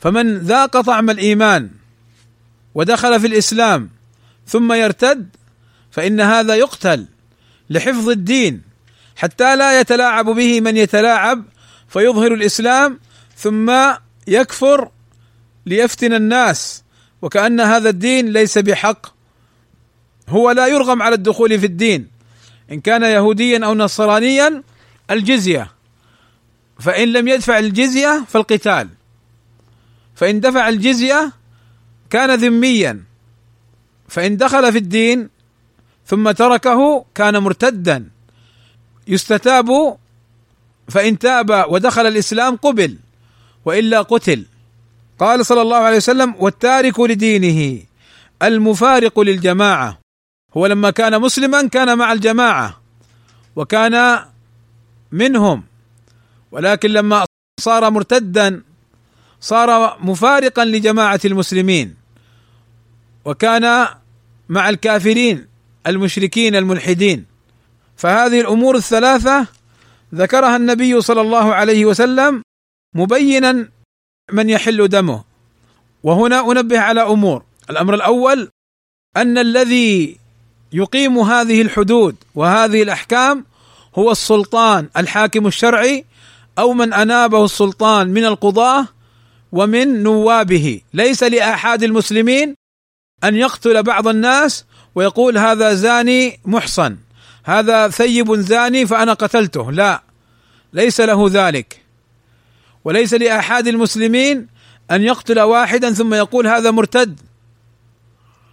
فمن 0.00 0.38
ذاق 0.38 0.80
طعم 0.80 1.10
الإيمان 1.10 1.70
ودخل 2.74 3.20
في 3.20 3.26
الإسلام 3.26 3.90
ثم 4.46 4.72
يرتد 4.72 5.28
فإن 5.90 6.20
هذا 6.20 6.54
يقتل 6.54 7.06
لحفظ 7.70 8.08
الدين 8.08 8.62
حتى 9.16 9.56
لا 9.56 9.80
يتلاعب 9.80 10.24
به 10.24 10.60
من 10.60 10.76
يتلاعب 10.76 11.44
فيظهر 11.88 12.34
الإسلام 12.34 13.00
ثم 13.36 13.72
يكفر 14.26 14.90
ليفتن 15.66 16.12
الناس. 16.12 16.85
وكأن 17.26 17.60
هذا 17.60 17.88
الدين 17.88 18.32
ليس 18.32 18.58
بحق. 18.58 19.06
هو 20.28 20.50
لا 20.50 20.66
يرغم 20.66 21.02
على 21.02 21.14
الدخول 21.14 21.60
في 21.60 21.66
الدين. 21.66 22.08
إن 22.72 22.80
كان 22.80 23.02
يهوديا 23.02 23.66
أو 23.66 23.74
نصرانيا 23.74 24.62
الجزية. 25.10 25.70
فإن 26.80 27.12
لم 27.12 27.28
يدفع 27.28 27.58
الجزية 27.58 28.24
فالقتال. 28.28 28.88
فإن 30.14 30.40
دفع 30.40 30.68
الجزية 30.68 31.32
كان 32.10 32.34
ذميا. 32.34 33.02
فإن 34.08 34.36
دخل 34.36 34.72
في 34.72 34.78
الدين 34.78 35.28
ثم 36.06 36.30
تركه 36.30 37.04
كان 37.14 37.38
مرتدا. 37.38 38.08
يستتاب 39.08 39.96
فإن 40.88 41.18
تاب 41.18 41.64
ودخل 41.68 42.06
الإسلام 42.06 42.56
قبل 42.56 42.96
وإلا 43.64 44.02
قتل. 44.02 44.44
قال 45.18 45.46
صلى 45.46 45.62
الله 45.62 45.76
عليه 45.76 45.96
وسلم 45.96 46.34
والتارك 46.38 47.00
لدينه 47.00 47.82
المفارق 48.42 49.20
للجماعة. 49.20 49.98
هو 50.56 50.66
لما 50.66 50.90
كان 50.90 51.20
مسلما 51.20 51.68
كان 51.68 51.98
مع 51.98 52.12
الجماعة 52.12 52.80
وكان 53.56 54.24
منهم 55.12 55.62
ولكن 56.52 56.90
لما 56.90 57.24
صار 57.60 57.90
مرتدا 57.90 58.62
صار 59.40 59.98
مفارقا 60.00 60.64
لجماعة 60.64 61.20
المسلمين 61.24 61.94
وكان 63.24 63.88
مع 64.48 64.68
الكافرين 64.68 65.46
المشركين 65.86 66.56
الملحدين. 66.56 67.26
فهذه 67.96 68.40
الأمور 68.40 68.76
الثلاثة 68.76 69.46
ذكرها 70.14 70.56
النبي 70.56 71.00
صلى 71.00 71.20
الله 71.20 71.54
عليه 71.54 71.84
وسلم 71.84 72.42
مبينا 72.94 73.68
من 74.32 74.50
يحل 74.50 74.88
دمه. 74.88 75.24
وهنا 76.02 76.52
أنبه 76.52 76.78
على 76.78 77.02
أمور. 77.02 77.42
الأمر 77.70 77.94
الأول 77.94 78.50
أن 79.16 79.38
الذي 79.38 80.18
يقيم 80.72 81.18
هذه 81.18 81.62
الحدود 81.62 82.16
وهذه 82.34 82.82
الأحكام 82.82 83.44
هو 83.98 84.10
السلطان 84.10 84.88
الحاكم 84.96 85.46
الشرعي 85.46 86.04
أو 86.58 86.72
من 86.72 86.92
أنابه 86.92 87.44
السلطان 87.44 88.08
من 88.08 88.24
القضاة 88.24 88.88
ومن 89.52 90.02
نوابه. 90.02 90.80
ليس 90.94 91.22
لأحد 91.22 91.82
المسلمين 91.82 92.54
أن 93.24 93.36
يقتل 93.36 93.82
بعض 93.82 94.08
الناس 94.08 94.64
ويقول 94.94 95.38
هذا 95.38 95.74
زاني 95.74 96.40
محصن 96.44 96.96
هذا 97.44 97.88
ثيب 97.88 98.34
زاني 98.34 98.86
فأنا 98.86 99.12
قتلته. 99.12 99.72
لا 99.72 100.02
ليس 100.72 101.00
له 101.00 101.28
ذلك. 101.32 101.85
وليس 102.86 103.14
لأحد 103.14 103.66
المسلمين 103.66 104.46
أن 104.90 105.02
يقتل 105.02 105.40
واحدا 105.40 105.92
ثم 105.92 106.14
يقول 106.14 106.46
هذا 106.46 106.70
مرتد 106.70 107.20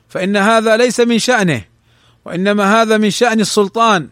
فإن 0.10 0.38
هذا 0.38 0.78
ليس 0.78 1.00
من 1.00 1.20
شأنه 1.20 1.66
وإنما 2.26 2.82
هذا 2.82 2.98
من 2.98 3.10
شأن 3.10 3.40
السلطان 3.40 4.10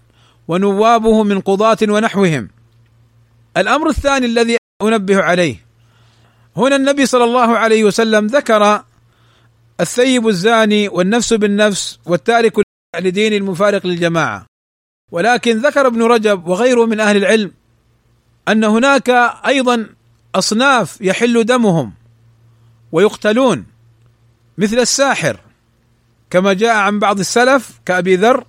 ونوابه 0.48 1.24
من 1.24 1.40
قضاة 1.40 1.78
ونحوهم. 1.82 2.50
الأمر 3.58 3.90
الثاني 3.90 4.26
الذي 4.26 4.58
أنبه 4.82 5.22
عليه 5.22 5.66
هنا 6.58 6.76
النبي 6.76 7.06
صلى 7.06 7.24
الله 7.24 7.58
عليه 7.58 7.84
وسلم 7.84 8.28
ذكر 8.28 8.84
الثيب 9.80 10.28
الزاني 10.28 10.88
والنفس 10.88 11.34
بالنفس 11.34 12.00
والتارك 12.06 12.54
لدين 13.00 13.34
المفارق 13.34 13.88
للجماعة 13.88 14.46
ولكن 15.12 15.58
ذكر 15.58 15.88
ابن 15.88 16.04
رجب 16.04 16.48
وغيره 16.48 16.86
من 16.86 17.00
أهل 17.00 17.18
العلم 17.18 17.52
أن 18.48 18.64
هناك 18.64 19.10
أيضا 19.46 20.01
أصناف 20.36 21.02
يحل 21.02 21.44
دمهم 21.44 21.94
ويقتلون 22.92 23.66
مثل 24.58 24.80
الساحر 24.80 25.40
كما 26.30 26.54
جاء 26.54 26.76
عن 26.76 27.00
بعض 27.00 27.20
السلف 27.20 27.80
كأبي 27.86 28.16
ذر 28.16 28.46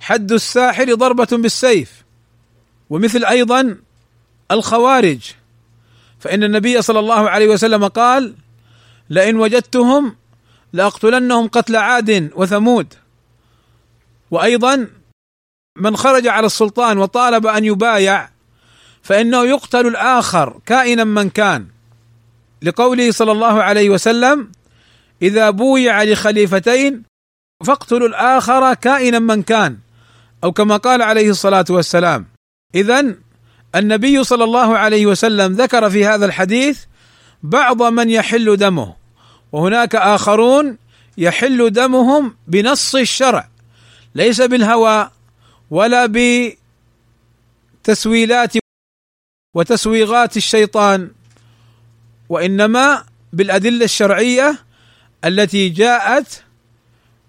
حد 0.00 0.32
الساحر 0.32 0.94
ضربة 0.94 1.28
بالسيف 1.32 2.04
ومثل 2.90 3.24
أيضا 3.24 3.76
الخوارج. 4.50 5.20
فإن 6.18 6.44
النبي 6.44 6.82
صلى 6.82 6.98
الله 6.98 7.30
عليه 7.30 7.48
وسلم 7.48 7.86
قال 7.86 8.34
لئن 9.10 9.36
وجدتهم 9.36 10.16
لأقتلنهم 10.72 11.48
قتل 11.48 11.76
عاد 11.76 12.30
وثمود. 12.34 12.94
وأيضا 14.30 14.88
من 15.76 15.96
خرج 15.96 16.26
على 16.26 16.46
السلطان 16.46 16.98
وطالب 16.98 17.46
أن 17.46 17.64
يبايع 17.64 18.28
فإنه 19.06 19.44
يقتل 19.44 19.86
الآخر 19.86 20.60
كائنا 20.66 21.04
من 21.04 21.30
كان. 21.30 21.66
لقوله 22.62 23.10
صلى 23.10 23.32
الله 23.32 23.62
عليه 23.62 23.90
وسلم 23.90 24.52
إذا 25.22 25.50
بويع 25.50 26.02
لخليفتين 26.02 27.02
فاقتلوا 27.66 28.08
الآخر 28.08 28.74
كائنا 28.74 29.18
من 29.18 29.42
كان. 29.42 29.78
أو 30.44 30.52
كما 30.52 30.76
قال 30.76 31.02
عليه 31.02 31.30
الصلاة 31.30 31.64
والسلام 31.70 32.26
اذا 32.74 33.14
النبي 33.74 34.24
صلى 34.24 34.44
الله 34.44 34.78
عليه 34.78 35.06
وسلم 35.06 35.52
ذكر 35.52 35.90
في 35.90 36.06
هذا 36.06 36.26
الحديث 36.26 36.84
بعض 37.42 37.82
من 37.82 38.10
يحل 38.10 38.56
دمه 38.56 38.94
وهناك 39.52 39.96
آخرون 39.96 40.78
يحل 41.18 41.70
دمهم 41.72 42.36
بنص 42.46 42.94
الشرع 42.94 43.48
ليس 44.14 44.40
بالهوى 44.40 45.10
ولا 45.70 46.12
بتسويلات 47.82 48.65
وتسويغات 49.56 50.36
الشيطان 50.36 51.10
وإنما 52.28 53.04
بالأدلة 53.32 53.84
الشرعية 53.84 54.58
التي 55.24 55.68
جاءت 55.68 56.42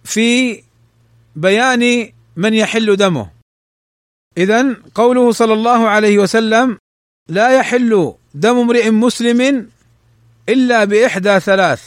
في 0.03 0.63
بيان 1.35 2.11
من 2.35 2.53
يحل 2.53 2.95
دمه. 2.95 3.29
اذا 4.37 4.75
قوله 4.95 5.31
صلى 5.31 5.53
الله 5.53 5.87
عليه 5.87 6.17
وسلم 6.17 6.77
لا 7.29 7.49
يحل 7.49 8.13
دم 8.33 8.57
امرئ 8.57 8.89
مسلم 8.89 9.69
إلا 10.49 10.83
بإحدى 10.83 11.39
ثلاث 11.39 11.83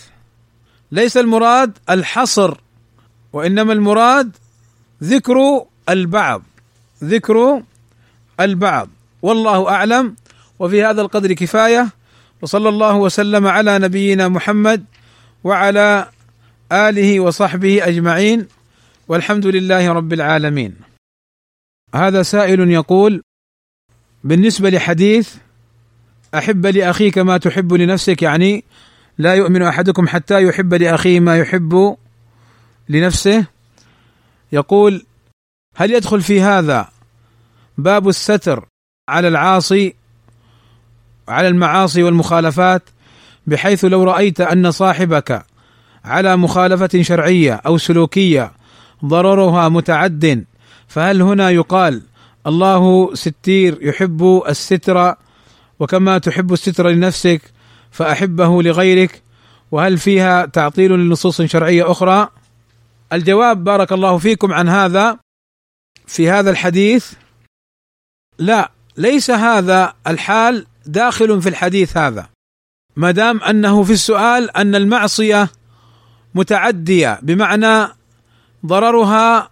ليس 0.92 1.16
المراد 1.16 1.78
الحصر 1.90 2.60
وإنما 3.32 3.72
المراد 3.72 4.36
ذكر 5.02 5.64
البعض 5.88 6.42
ذكر 7.04 7.62
البعض 8.40 8.88
والله 9.22 9.68
أعلم 9.68 10.16
وفي 10.60 10.84
هذا 10.84 11.02
القدر 11.02 11.32
كفاية 11.32 11.88
وصلى 12.42 12.68
الله 12.68 12.96
وسلم 12.96 13.46
على 13.46 13.78
نبينا 13.78 14.28
محمد 14.28 14.84
وعلى 15.44 16.08
آله 16.72 17.20
وصحبه 17.20 17.88
أجمعين 17.88 18.48
والحمد 19.08 19.46
لله 19.46 19.92
رب 19.92 20.12
العالمين. 20.12 20.76
هذا 21.94 22.22
سائل 22.22 22.70
يقول: 22.70 23.22
بالنسبة 24.24 24.70
لحديث 24.70 25.34
أحب 26.34 26.66
لأخيك 26.66 27.18
ما 27.18 27.38
تحب 27.38 27.72
لنفسك 27.72 28.22
يعني 28.22 28.64
لا 29.18 29.34
يؤمن 29.34 29.62
أحدكم 29.62 30.08
حتى 30.08 30.42
يحب 30.42 30.74
لأخيه 30.74 31.20
ما 31.20 31.38
يحب 31.38 31.96
لنفسه 32.88 33.46
يقول 34.52 35.06
هل 35.76 35.90
يدخل 35.90 36.22
في 36.22 36.40
هذا 36.40 36.88
باب 37.78 38.08
الستر 38.08 38.66
على 39.08 39.28
العاصي 39.28 39.99
على 41.30 41.48
المعاصي 41.48 42.02
والمخالفات 42.02 42.82
بحيث 43.46 43.84
لو 43.84 44.04
رأيت 44.04 44.40
أن 44.40 44.70
صاحبك 44.70 45.44
على 46.04 46.36
مخالفة 46.36 47.02
شرعية 47.02 47.54
أو 47.54 47.78
سلوكية 47.78 48.52
ضررها 49.04 49.68
متعد 49.68 50.44
فهل 50.88 51.22
هنا 51.22 51.50
يقال 51.50 52.02
الله 52.46 53.14
ستير 53.14 53.78
يحب 53.80 54.42
الستر 54.48 55.14
وكما 55.80 56.18
تحب 56.18 56.52
الستر 56.52 56.88
لنفسك 56.88 57.42
فأحبه 57.90 58.62
لغيرك 58.62 59.22
وهل 59.70 59.98
فيها 59.98 60.46
تعطيل 60.46 60.92
لنصوص 60.92 61.42
شرعية 61.42 61.90
أخرى؟ 61.90 62.28
الجواب 63.12 63.64
بارك 63.64 63.92
الله 63.92 64.18
فيكم 64.18 64.52
عن 64.52 64.68
هذا 64.68 65.18
في 66.06 66.30
هذا 66.30 66.50
الحديث 66.50 67.12
لا 68.38 68.70
ليس 68.96 69.30
هذا 69.30 69.94
الحال 70.06 70.66
داخل 70.86 71.42
في 71.42 71.48
الحديث 71.48 71.96
هذا. 71.96 72.28
ما 72.96 73.10
دام 73.10 73.42
أنه 73.42 73.82
في 73.82 73.92
السؤال 73.92 74.56
أن 74.56 74.74
المعصية 74.74 75.48
متعدية 76.34 77.18
بمعنى 77.22 77.88
ضررها 78.66 79.50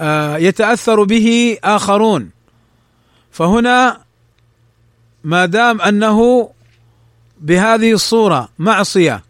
آه، 0.00 0.36
يتأثر 0.36 1.02
به 1.02 1.58
آخرون. 1.64 2.30
فهنا 3.30 4.00
ما 5.24 5.46
دام 5.46 5.80
أنه 5.80 6.50
بهذه 7.40 7.92
الصورة 7.92 8.48
معصية 8.58 9.22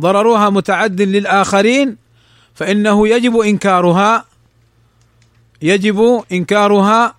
ضررها 0.00 0.50
متعد 0.50 1.02
للآخرين 1.02 1.96
فإنه 2.54 3.08
يجب 3.08 3.36
إنكارها 3.36 4.24
يجب 5.62 6.24
إنكارها 6.32 7.14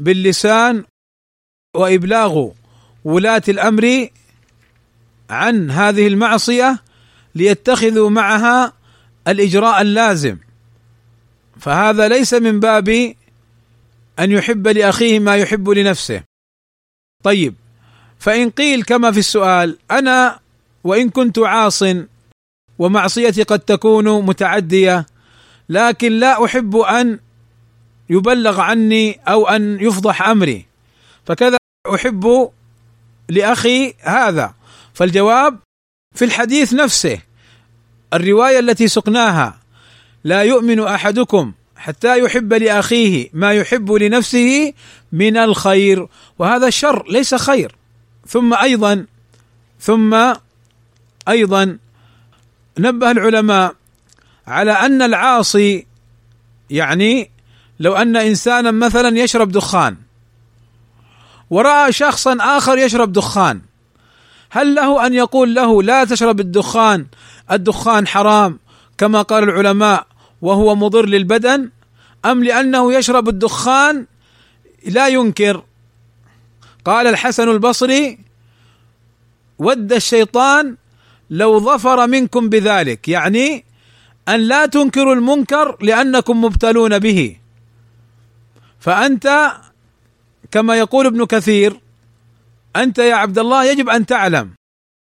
باللسان 0.00 0.84
وإبلاغ 1.76 2.48
ولاة 3.04 3.42
الأمر 3.48 4.08
عن 5.30 5.70
هذه 5.70 6.06
المعصية 6.06 6.78
ليتخذوا 7.34 8.10
معها 8.10 8.72
الإجراء 9.28 9.80
اللازم. 9.80 10.36
فهذا 11.60 12.08
ليس 12.08 12.34
من 12.34 12.60
باب 12.60 13.14
أن 14.18 14.30
يحب 14.30 14.68
لأخيه 14.68 15.18
ما 15.18 15.36
يحب 15.36 15.68
لنفسه. 15.68 16.22
طيب 17.24 17.54
فإن 18.18 18.50
قيل 18.50 18.82
كما 18.82 19.12
في 19.12 19.18
السؤال 19.18 19.78
أنا 19.90 20.40
وإن 20.84 21.10
كنت 21.10 21.38
عاص 21.38 21.82
ومعصيتي 22.78 23.42
قد 23.42 23.58
تكون 23.58 24.22
متعدية 24.26 25.06
لكن 25.68 26.12
لا 26.12 26.44
أحب 26.44 26.76
أن 26.76 27.18
يبلغ 28.10 28.60
عني 28.60 29.20
أو 29.28 29.48
أن 29.48 29.80
يفضح 29.80 30.22
أمري. 30.22 30.66
فكذا 31.26 31.59
أحب 31.94 32.50
لأخي 33.28 33.94
هذا. 34.00 34.54
فالجواب 34.94 35.58
في 36.14 36.24
الحديث 36.24 36.74
نفسه 36.74 37.18
الرواية 38.14 38.58
التي 38.58 38.88
سقناها 38.88 39.58
لا 40.24 40.42
يؤمن 40.42 40.80
أحدكم 40.80 41.52
حتى 41.76 42.18
يحب 42.18 42.52
لأخيه 42.52 43.28
ما 43.32 43.52
يحب 43.52 43.92
لنفسه 43.92 44.72
من 45.12 45.36
الخير. 45.36 46.08
وهذا 46.38 46.70
شر 46.70 47.04
ليس 47.08 47.34
خير. 47.34 47.74
ثم 48.26 48.54
أيضا 48.54 49.06
ثم 49.80 50.34
أيضا 51.28 51.78
نبه 52.78 53.10
العلماء 53.10 53.74
على 54.46 54.72
أن 54.72 55.02
العاصي 55.02 55.86
يعني 56.70 57.30
لو 57.80 57.96
أن 57.96 58.16
إنسانا 58.16 58.70
مثلا 58.70 59.18
يشرب 59.18 59.52
دخان 59.52 59.96
ورأى 61.50 61.92
شخصا 61.92 62.36
آخر 62.40 62.78
يشرب 62.78 63.12
دخان. 63.12 63.60
هل 64.50 64.74
له 64.74 65.06
أن 65.06 65.14
يقول 65.14 65.54
له 65.54 65.82
لا 65.82 66.04
تشرب 66.04 66.40
الدخان؟ 66.40 67.06
الدخان 67.50 68.06
حرام 68.06 68.58
كما 68.98 69.22
قال 69.22 69.44
العلماء 69.44 70.06
وهو 70.42 70.74
مضر 70.74 71.06
للبدن؟ 71.06 71.70
أم 72.24 72.44
لأنه 72.44 72.94
يشرب 72.94 73.28
الدخان 73.28 74.06
لا 74.86 75.08
ينكر؟ 75.08 75.62
قال 76.84 77.06
الحسن 77.06 77.48
البصري 77.48 78.18
ود 79.58 79.92
الشيطان 79.92 80.76
لو 81.30 81.60
ظفر 81.60 82.06
منكم 82.06 82.48
بذلك. 82.48 83.08
يعني 83.08 83.64
أن 84.28 84.40
لا 84.40 84.66
تنكروا 84.66 85.14
المنكر 85.14 85.76
لأنكم 85.80 86.44
مبتلون 86.44 86.98
به. 86.98 87.36
فأنت 88.80 89.52
كما 90.50 90.76
يقول 90.76 91.06
ابن 91.06 91.24
كثير 91.24 91.80
أنت 92.76 92.98
يا 92.98 93.14
عبد 93.14 93.38
الله 93.38 93.64
يجب 93.64 93.88
أن 93.88 94.06
تعلم 94.06 94.50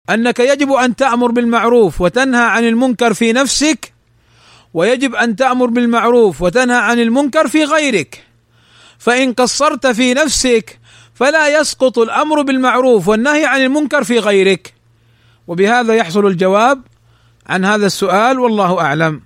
أنك 0.09 0.39
يجب 0.39 0.71
أن 0.71 0.95
تأمر 0.95 1.31
بالمعروف 1.31 2.01
وتنهى 2.01 2.43
عن 2.43 2.63
المنكر 2.67 3.13
في 3.13 3.33
نفسك 3.33 3.93
ويجب 4.73 5.15
أن 5.15 5.35
تأمر 5.35 5.65
بالمعروف 5.65 6.41
وتنهى 6.41 6.77
عن 6.77 6.99
المنكر 6.99 7.47
في 7.47 7.63
غيرك. 7.63 8.23
فإن 8.99 9.33
قصرت 9.33 9.87
في 9.87 10.13
نفسك 10.13 10.79
فلا 11.13 11.59
يسقط 11.59 11.99
الأمر 11.99 12.41
بالمعروف 12.41 13.07
والنهي 13.07 13.45
عن 13.45 13.61
المنكر 13.61 14.03
في 14.03 14.19
غيرك. 14.19 14.73
وبهذا 15.47 15.95
يحصل 15.95 16.25
الجواب 16.25 16.81
عن 17.47 17.65
هذا 17.65 17.85
السؤال 17.85 18.39
والله 18.39 18.81
أعلم. 18.81 19.21